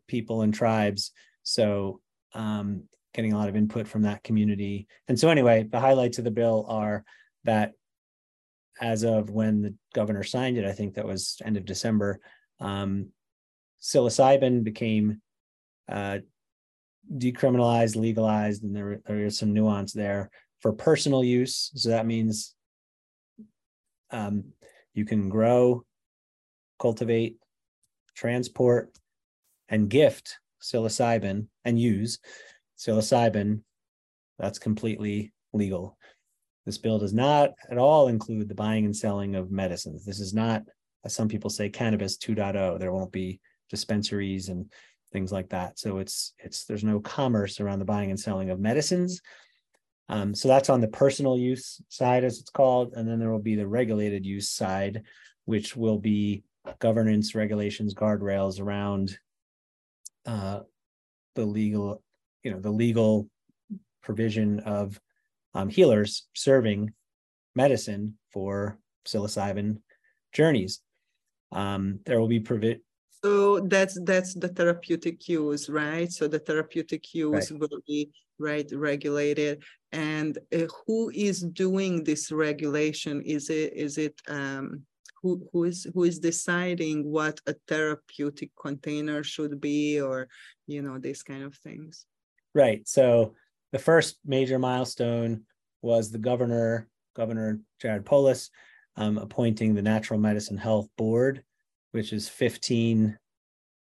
[0.08, 1.12] people and tribes.
[1.44, 2.02] So
[2.34, 2.84] um,
[3.18, 4.88] getting a lot of input from that community.
[5.10, 7.04] And so, anyway, the highlights of the bill are
[7.44, 7.74] that
[8.80, 12.20] as of when the governor signed it, I think that was end of December,
[12.60, 13.10] um,
[13.82, 15.22] psilocybin became
[15.90, 16.20] uh,
[17.12, 20.30] decriminalized, legalized, and there, there is some nuance there
[20.62, 21.72] for personal use.
[21.76, 22.54] So that means
[24.12, 24.44] um,
[24.94, 25.84] you can grow,
[26.80, 27.38] cultivate,
[28.16, 28.92] transport,
[29.70, 32.20] and gift psilocybin and use
[32.78, 33.62] psilocybin,
[34.40, 35.98] that's completely legal.
[36.66, 40.06] This bill does not at all include the buying and selling of medicines.
[40.06, 40.64] This is not,
[41.06, 42.80] as some people say, cannabis 2.0.
[42.80, 44.72] There won't be dispensaries and
[45.12, 45.80] things like that.
[45.80, 49.22] So it's it's there's no commerce around the buying and selling of medicines.
[50.10, 53.40] Um, so that's on the personal use side, as it's called, and then there will
[53.40, 55.04] be the regulated use side,
[55.46, 56.44] which will be
[56.80, 59.18] governance, regulations, guardrails around
[60.26, 60.62] uh,
[61.36, 62.02] the legal
[62.48, 63.30] you know the legal
[64.02, 64.98] provision of
[65.54, 66.94] um, healers serving
[67.56, 69.80] medicine for psilocybin
[70.32, 70.80] journeys.
[71.52, 72.80] Um, there will be provi-
[73.22, 76.10] so that's that's the therapeutic use, right?
[76.10, 77.60] So the therapeutic use right.
[77.60, 83.22] will be right regulated, and uh, who is doing this regulation?
[83.24, 84.84] Is it is it um,
[85.22, 90.30] who who is who is deciding what a therapeutic container should be, or
[90.66, 92.06] you know these kind of things?
[92.58, 92.88] Right.
[92.88, 93.36] So
[93.72, 95.44] the first major milestone
[95.84, 98.50] was the governor Governor Jared Polis
[98.96, 101.44] um, appointing the Natural Medicine Health Board,
[101.92, 103.16] which is 15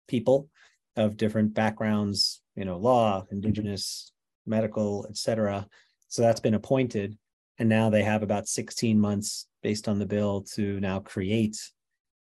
[0.09, 0.49] people
[0.97, 4.11] of different backgrounds, you know, law, indigenous,
[4.45, 5.65] medical, etc.
[6.09, 7.17] So that's been appointed.
[7.57, 11.55] And now they have about 16 months based on the bill to now create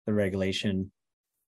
[0.05, 0.93] the regulation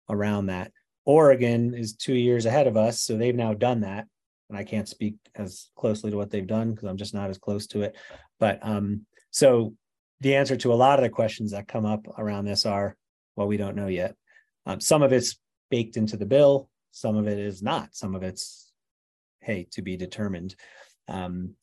[0.09, 0.73] around that.
[1.05, 2.99] Oregon is two years ahead of us.
[2.99, 4.05] So they've now done that.
[4.49, 7.37] And I can't speak as closely to what they've done because I'm just not as
[7.37, 7.95] close to it.
[8.39, 9.75] But um, so
[10.21, 12.95] the answer to a lot of the questions that come up around this are,
[13.35, 14.15] well, we don't know yet.
[14.65, 15.39] Um, some of it's
[15.69, 17.95] baked into the bill, some of it is not.
[17.95, 18.71] Some of it's,
[19.41, 20.55] hey, to be determined.
[21.07, 21.55] Um,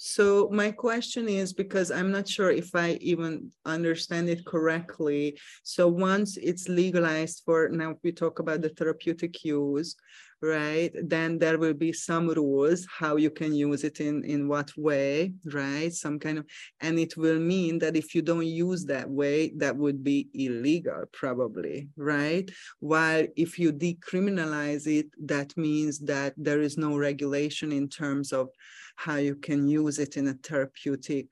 [0.00, 5.36] so my question is because I'm not sure if I even understand it correctly.
[5.64, 9.96] So once it's legalized for now, we talk about the therapeutic use,
[10.42, 10.92] right?
[11.02, 15.32] Then there will be some rules how you can use it in in what way,
[15.44, 15.92] right?
[15.92, 16.46] Some kind of,
[16.80, 21.04] and it will mean that if you don't use that way, that would be illegal,
[21.12, 22.48] probably, right?
[22.80, 28.48] While if you decriminalize it, that means that there is no regulation in terms of
[28.96, 31.28] how you can use it in a therapeutic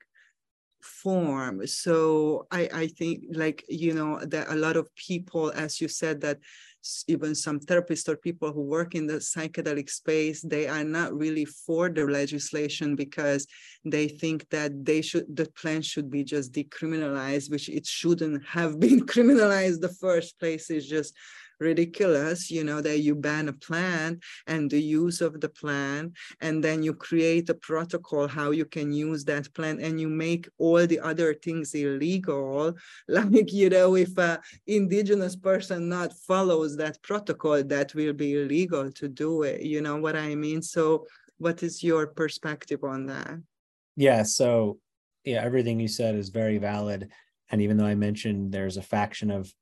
[0.81, 5.87] form so i i think like you know that a lot of people as you
[5.87, 6.37] said that
[7.07, 11.45] even some therapists or people who work in the psychedelic space they are not really
[11.45, 13.45] for the legislation because
[13.83, 18.79] they think that they should the plan should be just decriminalized which it shouldn't have
[18.85, 20.69] been criminalized the first place.
[20.69, 21.13] Is just
[21.59, 26.63] ridiculous, you know, that you ban a plant and the use of the plant, and
[26.63, 30.85] then you create a protocol how you can use that plant, and you make all
[30.85, 32.73] the other things illegal.
[33.07, 38.91] Like, you know, if a indigenous person not follows that protocol, that will be illegal
[38.91, 39.61] to do it.
[39.61, 40.61] You know what I mean?
[40.61, 43.39] So what is your perspective on that?
[43.95, 44.79] Yeah, so
[45.23, 47.09] yeah, everything you said is very valid.
[47.49, 49.53] And even though I mentioned there's a faction of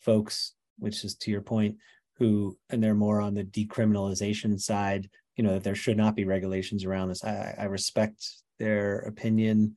[0.00, 1.76] folks which is to your point,
[2.18, 6.24] who and they're more on the decriminalization side, you know, that there should not be
[6.24, 7.24] regulations around this.
[7.24, 8.26] I, I respect
[8.58, 9.76] their opinion.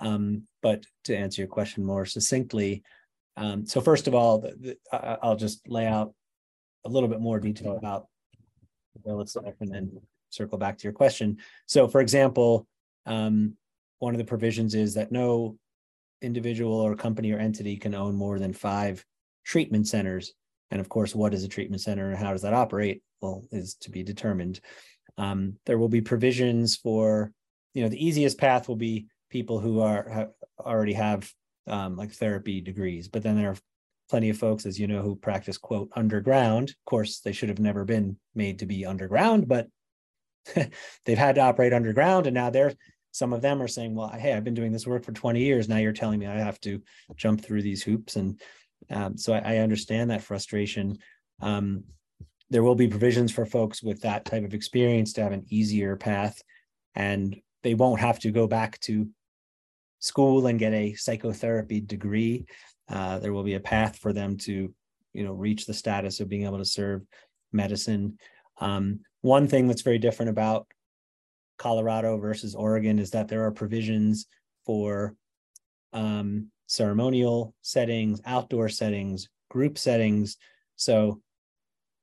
[0.00, 2.82] Um, but to answer your question more succinctly,
[3.36, 6.12] um, so first of all, the, the, I'll just lay out
[6.84, 8.06] a little bit more detail about
[8.94, 9.92] the bill itself and then
[10.30, 11.38] circle back to your question.
[11.66, 12.66] So for example,
[13.06, 13.56] um,
[13.98, 15.56] one of the provisions is that no
[16.22, 19.04] individual or company or entity can own more than five
[19.44, 20.32] treatment centers.
[20.70, 23.02] And of course, what is a treatment center and how does that operate?
[23.20, 24.60] Well, is to be determined.
[25.18, 27.32] Um, there will be provisions for,
[27.74, 30.28] you know, the easiest path will be people who are
[30.58, 31.30] already have
[31.66, 33.56] um, like therapy degrees, but then there are
[34.08, 36.70] plenty of folks, as you know, who practice quote underground.
[36.70, 39.68] Of course, they should have never been made to be underground, but
[41.04, 42.74] they've had to operate underground, and now they're
[43.12, 45.68] some of them are saying, "Well, hey, I've been doing this work for 20 years.
[45.68, 46.82] Now you're telling me I have to
[47.16, 48.40] jump through these hoops and
[48.90, 50.98] um, so I, I, understand that frustration.
[51.40, 51.84] Um,
[52.50, 55.96] there will be provisions for folks with that type of experience to have an easier
[55.96, 56.40] path,
[56.94, 59.08] and they won't have to go back to
[60.00, 62.46] school and get a psychotherapy degree.
[62.88, 64.74] Uh, there will be a path for them to,
[65.12, 67.02] you know, reach the status of being able to serve
[67.52, 68.18] medicine.
[68.58, 70.66] Um, one thing that's very different about
[71.58, 74.26] Colorado versus Oregon is that there are provisions
[74.64, 75.14] for
[75.92, 80.36] um, ceremonial settings, outdoor settings, group settings.
[80.76, 81.20] So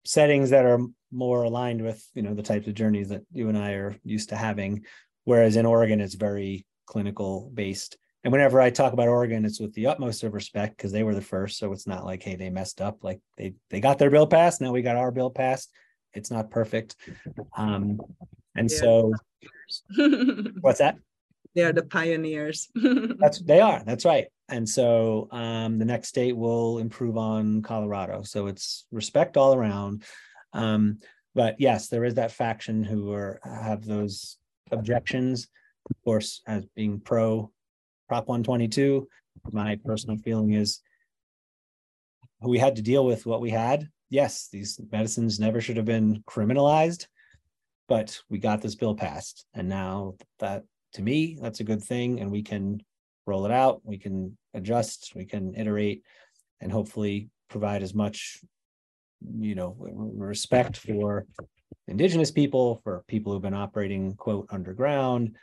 [0.05, 3.57] settings that are more aligned with, you know, the types of journeys that you and
[3.57, 4.84] I are used to having.
[5.24, 7.97] Whereas in Oregon, it's very clinical based.
[8.26, 11.15] And whenever I talk about Oregon, it's with the utmost of respect because they were
[11.15, 11.57] the first.
[11.57, 13.05] So it's not like, hey, they messed up.
[13.05, 14.59] Like they they got their bill passed.
[14.59, 15.72] Now we got our bill passed.
[16.13, 16.97] It's not perfect.
[17.55, 18.01] Um,
[18.53, 18.78] and yeah.
[18.78, 19.13] so
[20.59, 20.97] what's that?
[21.55, 22.70] they are the pioneers.
[23.20, 23.82] that's they are.
[23.86, 24.28] That's right.
[24.49, 28.23] And so um, the next state will improve on Colorado.
[28.23, 30.03] So it's respect all around.
[30.53, 30.99] Um,
[31.35, 34.37] but yes, there is that faction who are have those
[34.71, 35.47] objections.
[35.89, 37.51] Of course, as being pro
[38.07, 39.07] Prop 122,
[39.51, 40.79] my personal feeling is
[42.41, 43.89] we had to deal with what we had.
[44.09, 47.07] Yes, these medicines never should have been criminalized,
[47.89, 49.45] but we got this bill passed.
[49.53, 52.19] And now that to me, that's a good thing.
[52.19, 52.81] And we can
[53.28, 56.03] roll it out, we can adjust, we can iterate,
[56.61, 58.39] and hopefully provide as much,
[59.38, 61.28] you know, respect for
[61.88, 65.36] indigenous people, for people who've been operating, quote, underground.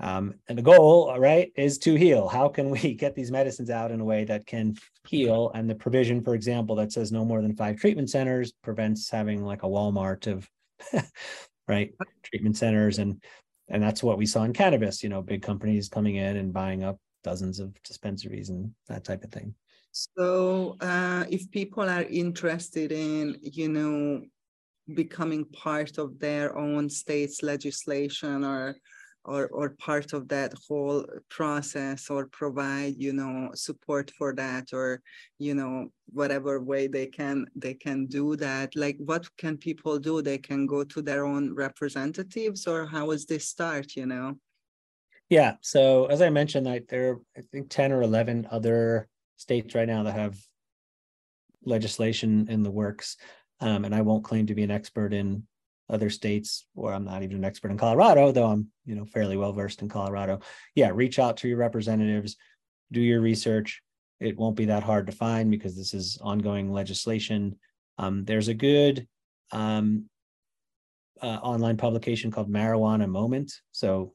[0.00, 2.28] Um, and the goal, right, is to heal.
[2.28, 4.76] How can we get these medicines out in a way that can
[5.06, 5.52] heal?
[5.54, 9.44] And the provision, for example, that says no more than five treatment centers prevents having
[9.44, 10.48] like a Walmart of
[11.68, 13.22] right treatment centers and
[13.68, 16.84] and that's what we saw in cannabis you know big companies coming in and buying
[16.84, 19.52] up dozens of dispensaries and that type of thing.
[19.90, 24.22] So, uh, if people are interested in, you know,
[24.94, 28.76] becoming part of their own state's legislation or
[29.24, 35.02] or or part of that whole process or provide you know support for that or
[35.46, 35.88] you know
[36.20, 40.64] whatever way they can they can do that like what can people do they can
[40.74, 44.28] go to their own representatives or how is this start you know
[45.28, 49.74] yeah so as i mentioned like there are i think 10 or 11 other states
[49.74, 50.38] right now that have
[51.64, 53.16] legislation in the works
[53.60, 55.42] um, and i won't claim to be an expert in
[55.88, 59.36] other states, or I'm not even an expert in Colorado, though I'm, you know, fairly
[59.36, 60.40] well versed in Colorado.
[60.74, 62.36] Yeah, reach out to your representatives,
[62.92, 63.82] do your research.
[64.18, 67.58] It won't be that hard to find because this is ongoing legislation.
[67.98, 69.06] Um, there's a good
[69.52, 70.06] um,
[71.22, 73.52] uh, online publication called Marijuana Moment.
[73.72, 74.14] So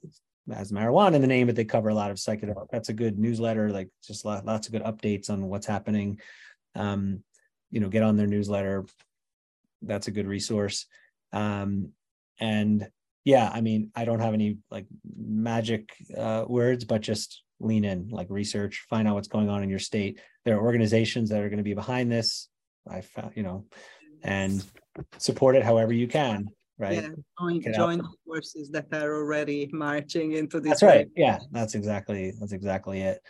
[0.53, 2.67] as marijuana in the name, but they cover a lot of psychedelic.
[2.71, 6.19] That's a good newsletter, like just lots of good updates on what's happening.
[6.75, 7.23] Um,
[7.69, 8.85] you know, get on their newsletter.
[9.81, 10.85] That's a good resource.
[11.31, 11.89] Um,
[12.39, 12.89] and
[13.23, 14.85] yeah, I mean, I don't have any like
[15.15, 19.69] magic uh, words, but just lean in, like research, find out what's going on in
[19.69, 20.19] your state.
[20.43, 22.49] There are organizations that are going to be behind this.
[22.89, 23.65] I found, you know,
[24.23, 24.63] and
[25.17, 26.49] support it however you can.
[26.81, 27.03] Right.
[27.03, 27.09] Yeah,
[27.39, 30.71] join, join forces that are already marching into this.
[30.71, 31.07] That's right.
[31.15, 33.21] Yeah, that's exactly that's exactly it.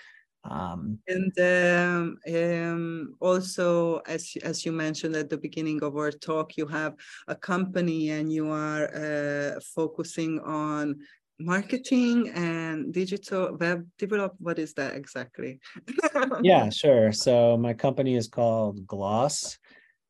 [0.50, 6.56] Um, and um, um, also, as as you mentioned at the beginning of our talk,
[6.56, 6.96] you have
[7.28, 11.02] a company and you are uh, focusing on
[11.38, 14.34] marketing and digital web develop.
[14.40, 15.60] What is that exactly?
[16.42, 17.12] yeah, sure.
[17.12, 19.58] So my company is called Gloss,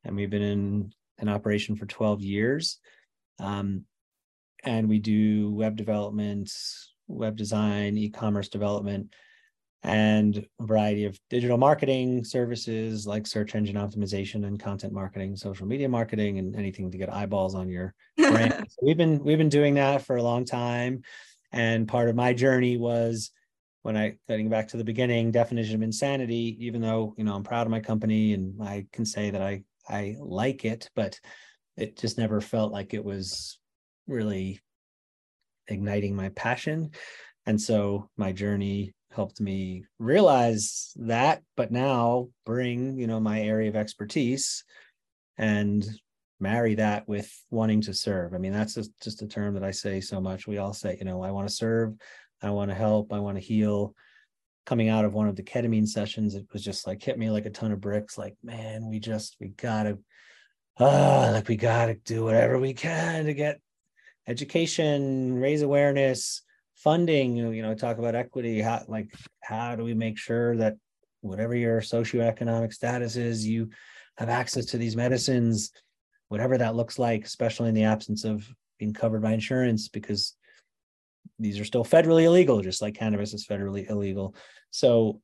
[0.04, 2.78] and we've been in in operation for twelve years.
[3.42, 3.86] Um,
[4.64, 6.52] and we do web development,
[7.08, 9.14] web design, e-commerce development
[9.84, 15.66] and a variety of digital marketing services like search engine optimization and content marketing, social
[15.66, 18.54] media marketing, and anything to get eyeballs on your brand.
[18.70, 21.02] so we've been we've been doing that for a long time,
[21.52, 23.32] and part of my journey was
[23.82, 26.58] when I getting back to the beginning definition of insanity.
[26.60, 29.64] Even though you know I'm proud of my company and I can say that I
[29.90, 31.20] I like it, but
[31.78, 33.60] it just never felt like it was
[34.08, 34.62] really
[35.68, 36.92] igniting my passion.
[37.46, 43.68] And so my journey helped me realize that but now bring you know my area
[43.68, 44.64] of expertise
[45.38, 45.86] and
[46.40, 48.34] marry that with wanting to serve.
[48.34, 50.48] I mean that's just, just a term that i say so much.
[50.48, 51.94] We all say you know i want to serve
[52.42, 53.94] i want to help i want to heal.
[54.66, 57.48] Coming out of one of the ketamine sessions it was just like hit me like
[57.48, 60.11] a ton of bricks like man we just we gotta ah
[60.80, 63.60] uh, like we gotta do whatever we can to get
[64.28, 66.44] education raise awareness
[66.76, 69.12] funding you know talk about equity how like
[69.42, 70.76] how do we make sure that
[71.22, 73.70] whatever your socioeconomic status is you
[74.18, 75.72] have access to these medicines
[76.30, 78.48] whatever that looks like especially in the absence of
[78.80, 80.36] being covered by insurance because
[81.38, 84.34] these are still federally illegal just like cannabis is federally illegal.
[84.70, 85.22] So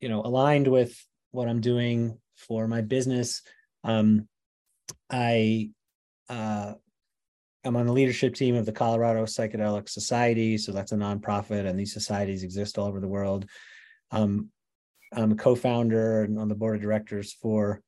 [0.00, 0.96] you know aligned with
[1.30, 3.42] what i'm doing for my business
[3.84, 4.28] um
[5.10, 5.70] i
[6.28, 6.74] uh
[7.64, 10.56] I'm on the leadership team of the Colorado Psychedelic Society.
[10.56, 13.44] So that's a nonprofit, and these societies exist all over the world.
[14.12, 14.50] Um,
[15.12, 17.82] I'm a co founder and on the board of directors for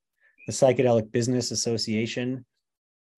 [0.47, 2.45] the Psychedelic Business Association.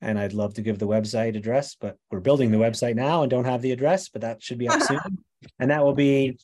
[0.03, 3.31] And I'd love to give the website address, but we're building the website now and
[3.31, 5.01] don't have the address, but that should be up soon.
[5.59, 6.37] And that will be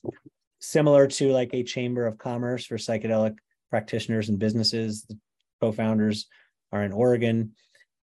[0.58, 3.36] similar to like a chamber of commerce for psychedelic
[3.68, 5.02] practitioners and businesses.
[5.02, 5.18] The
[5.60, 6.26] co founders
[6.72, 7.52] are in Oregon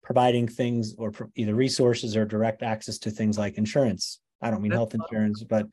[0.03, 4.21] providing things or pro- either resources or direct access to things like insurance.
[4.43, 5.67] I don't mean That's health insurance, but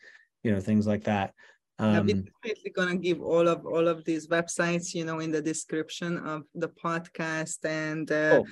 [0.43, 1.33] you know things like that.
[1.79, 5.41] Um, I'm definitely gonna give all of all of these websites, you know, in the
[5.41, 8.45] description of the podcast, and uh, oh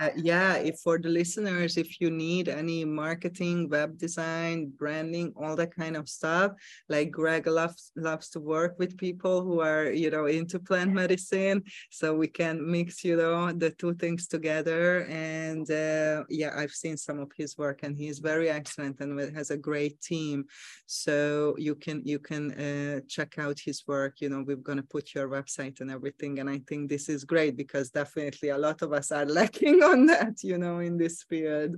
[0.00, 5.56] uh, yeah, if for the listeners, if you need any marketing, web design, branding, all
[5.56, 6.52] that kind of stuff,
[6.88, 11.62] like Greg loves loves to work with people who are, you know, into plant medicine,
[11.90, 15.06] so we can mix, you know, the two things together.
[15.08, 19.50] And uh, yeah, I've seen some of his work, and he's very excellent and has
[19.50, 20.44] a great team.
[20.86, 24.20] So you can you can uh, check out his work.
[24.20, 27.56] You know, we're gonna put your website and everything, and I think this is great
[27.56, 31.76] because definitely a lot of us are lacking on that, you know, in this field.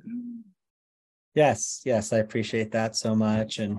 [1.34, 3.58] Yes, yes, I appreciate that so much.
[3.58, 3.78] And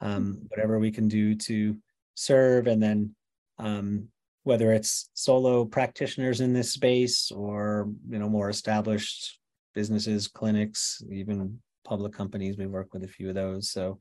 [0.00, 1.76] um, whatever we can do to
[2.14, 3.14] serve, and then
[3.58, 4.08] um,
[4.44, 9.38] whether it's solo practitioners in this space or you know more established
[9.74, 13.70] businesses, clinics, even public companies, we work with a few of those.
[13.70, 13.98] So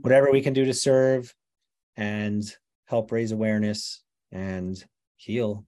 [0.00, 1.32] whatever we can do to serve,
[1.96, 2.42] and
[2.86, 4.02] help raise awareness
[4.32, 4.82] and
[5.16, 5.64] heal.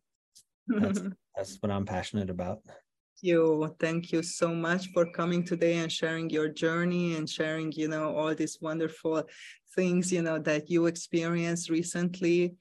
[0.67, 1.01] That's,
[1.37, 2.61] that's what I'm passionate about
[3.23, 3.75] you.
[3.79, 8.15] Thank you so much for coming today and sharing your journey and sharing you know
[8.17, 9.23] all these wonderful
[9.75, 12.55] things you know that you experienced recently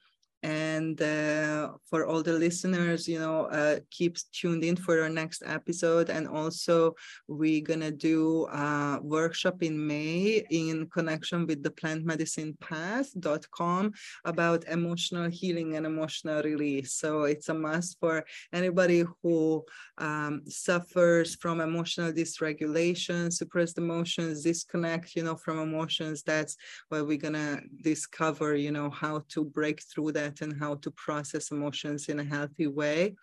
[0.45, 5.41] and uh, for all the listeners you know uh, keep tuned in for our next
[5.45, 6.09] episode.
[6.11, 6.93] And also
[7.27, 13.91] we're gonna do a workshop in may in connection with the plant medicine path.com
[14.23, 16.93] about emotional healing and emotional release.
[16.93, 18.23] So it's a must for
[18.53, 19.65] anybody who
[19.97, 26.21] um, suffers from emotional dysregulation suppressed emotions disconnect you know from emotions.
[26.21, 26.55] That's
[26.89, 31.51] what we're gonna discover you know how to break through that and how to process
[31.51, 33.15] emotions in a healthy way.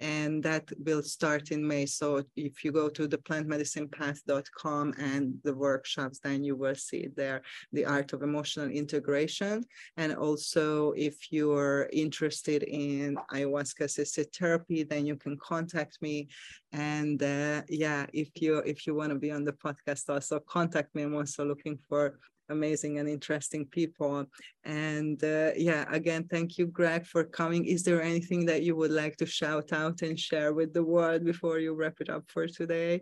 [0.00, 1.86] And that will start in May.
[1.86, 7.42] So if you go to the plantmedicinepath.com and the workshops, then you will see there
[7.72, 9.64] the art of emotional integration.
[9.96, 16.28] And also, if you're interested in ayahuasca assisted therapy, then you can contact me.
[16.72, 20.94] And uh, yeah, if you if you want to be on the podcast, also contact
[20.96, 21.04] me.
[21.04, 24.26] I'm also looking for amazing and interesting people.
[24.64, 27.64] And uh, yeah, again, thank you, Greg, for coming.
[27.64, 31.24] Is there anything that you would like to shout out and share with the world
[31.24, 33.00] before you wrap it up for today?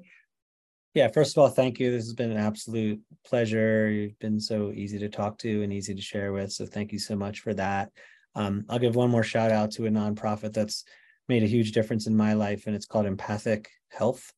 [0.95, 1.91] Yeah, first of all, thank you.
[1.91, 3.91] This has been an absolute pleasure.
[3.91, 6.53] You've been so easy to talk to and easy to share with.
[6.53, 7.91] So thank you so much for that.
[8.35, 10.85] Um, I'll give one more shout out to a nonprofit that's
[11.29, 14.33] made a huge difference in my life, and it's called Empathic Health.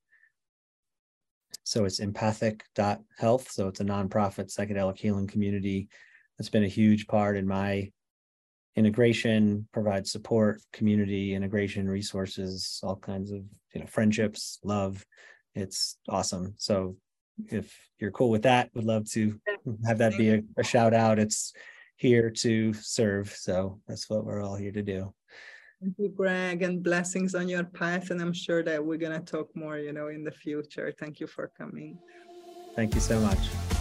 [1.65, 3.51] So it's empathic.health.
[3.51, 5.89] So it's a nonprofit psychedelic healing community
[6.39, 7.91] that's been a huge part in my
[8.77, 13.43] integration, provide support, community integration, resources, all kinds of
[13.73, 15.05] you know friendships, love.
[15.55, 16.55] It's awesome.
[16.59, 16.97] So
[17.47, 19.39] if you're cool with that, would love to
[19.87, 21.19] have that be a, a shout out.
[21.19, 21.53] It's
[21.97, 23.31] here to serve.
[23.31, 25.15] So that's what we're all here to do.
[25.85, 28.11] Thank you, Greg, and blessings on your path.
[28.11, 30.95] And I'm sure that we're going to talk more, you know, in the future.
[30.99, 31.99] Thank you for coming.
[32.75, 33.74] Thank you so much.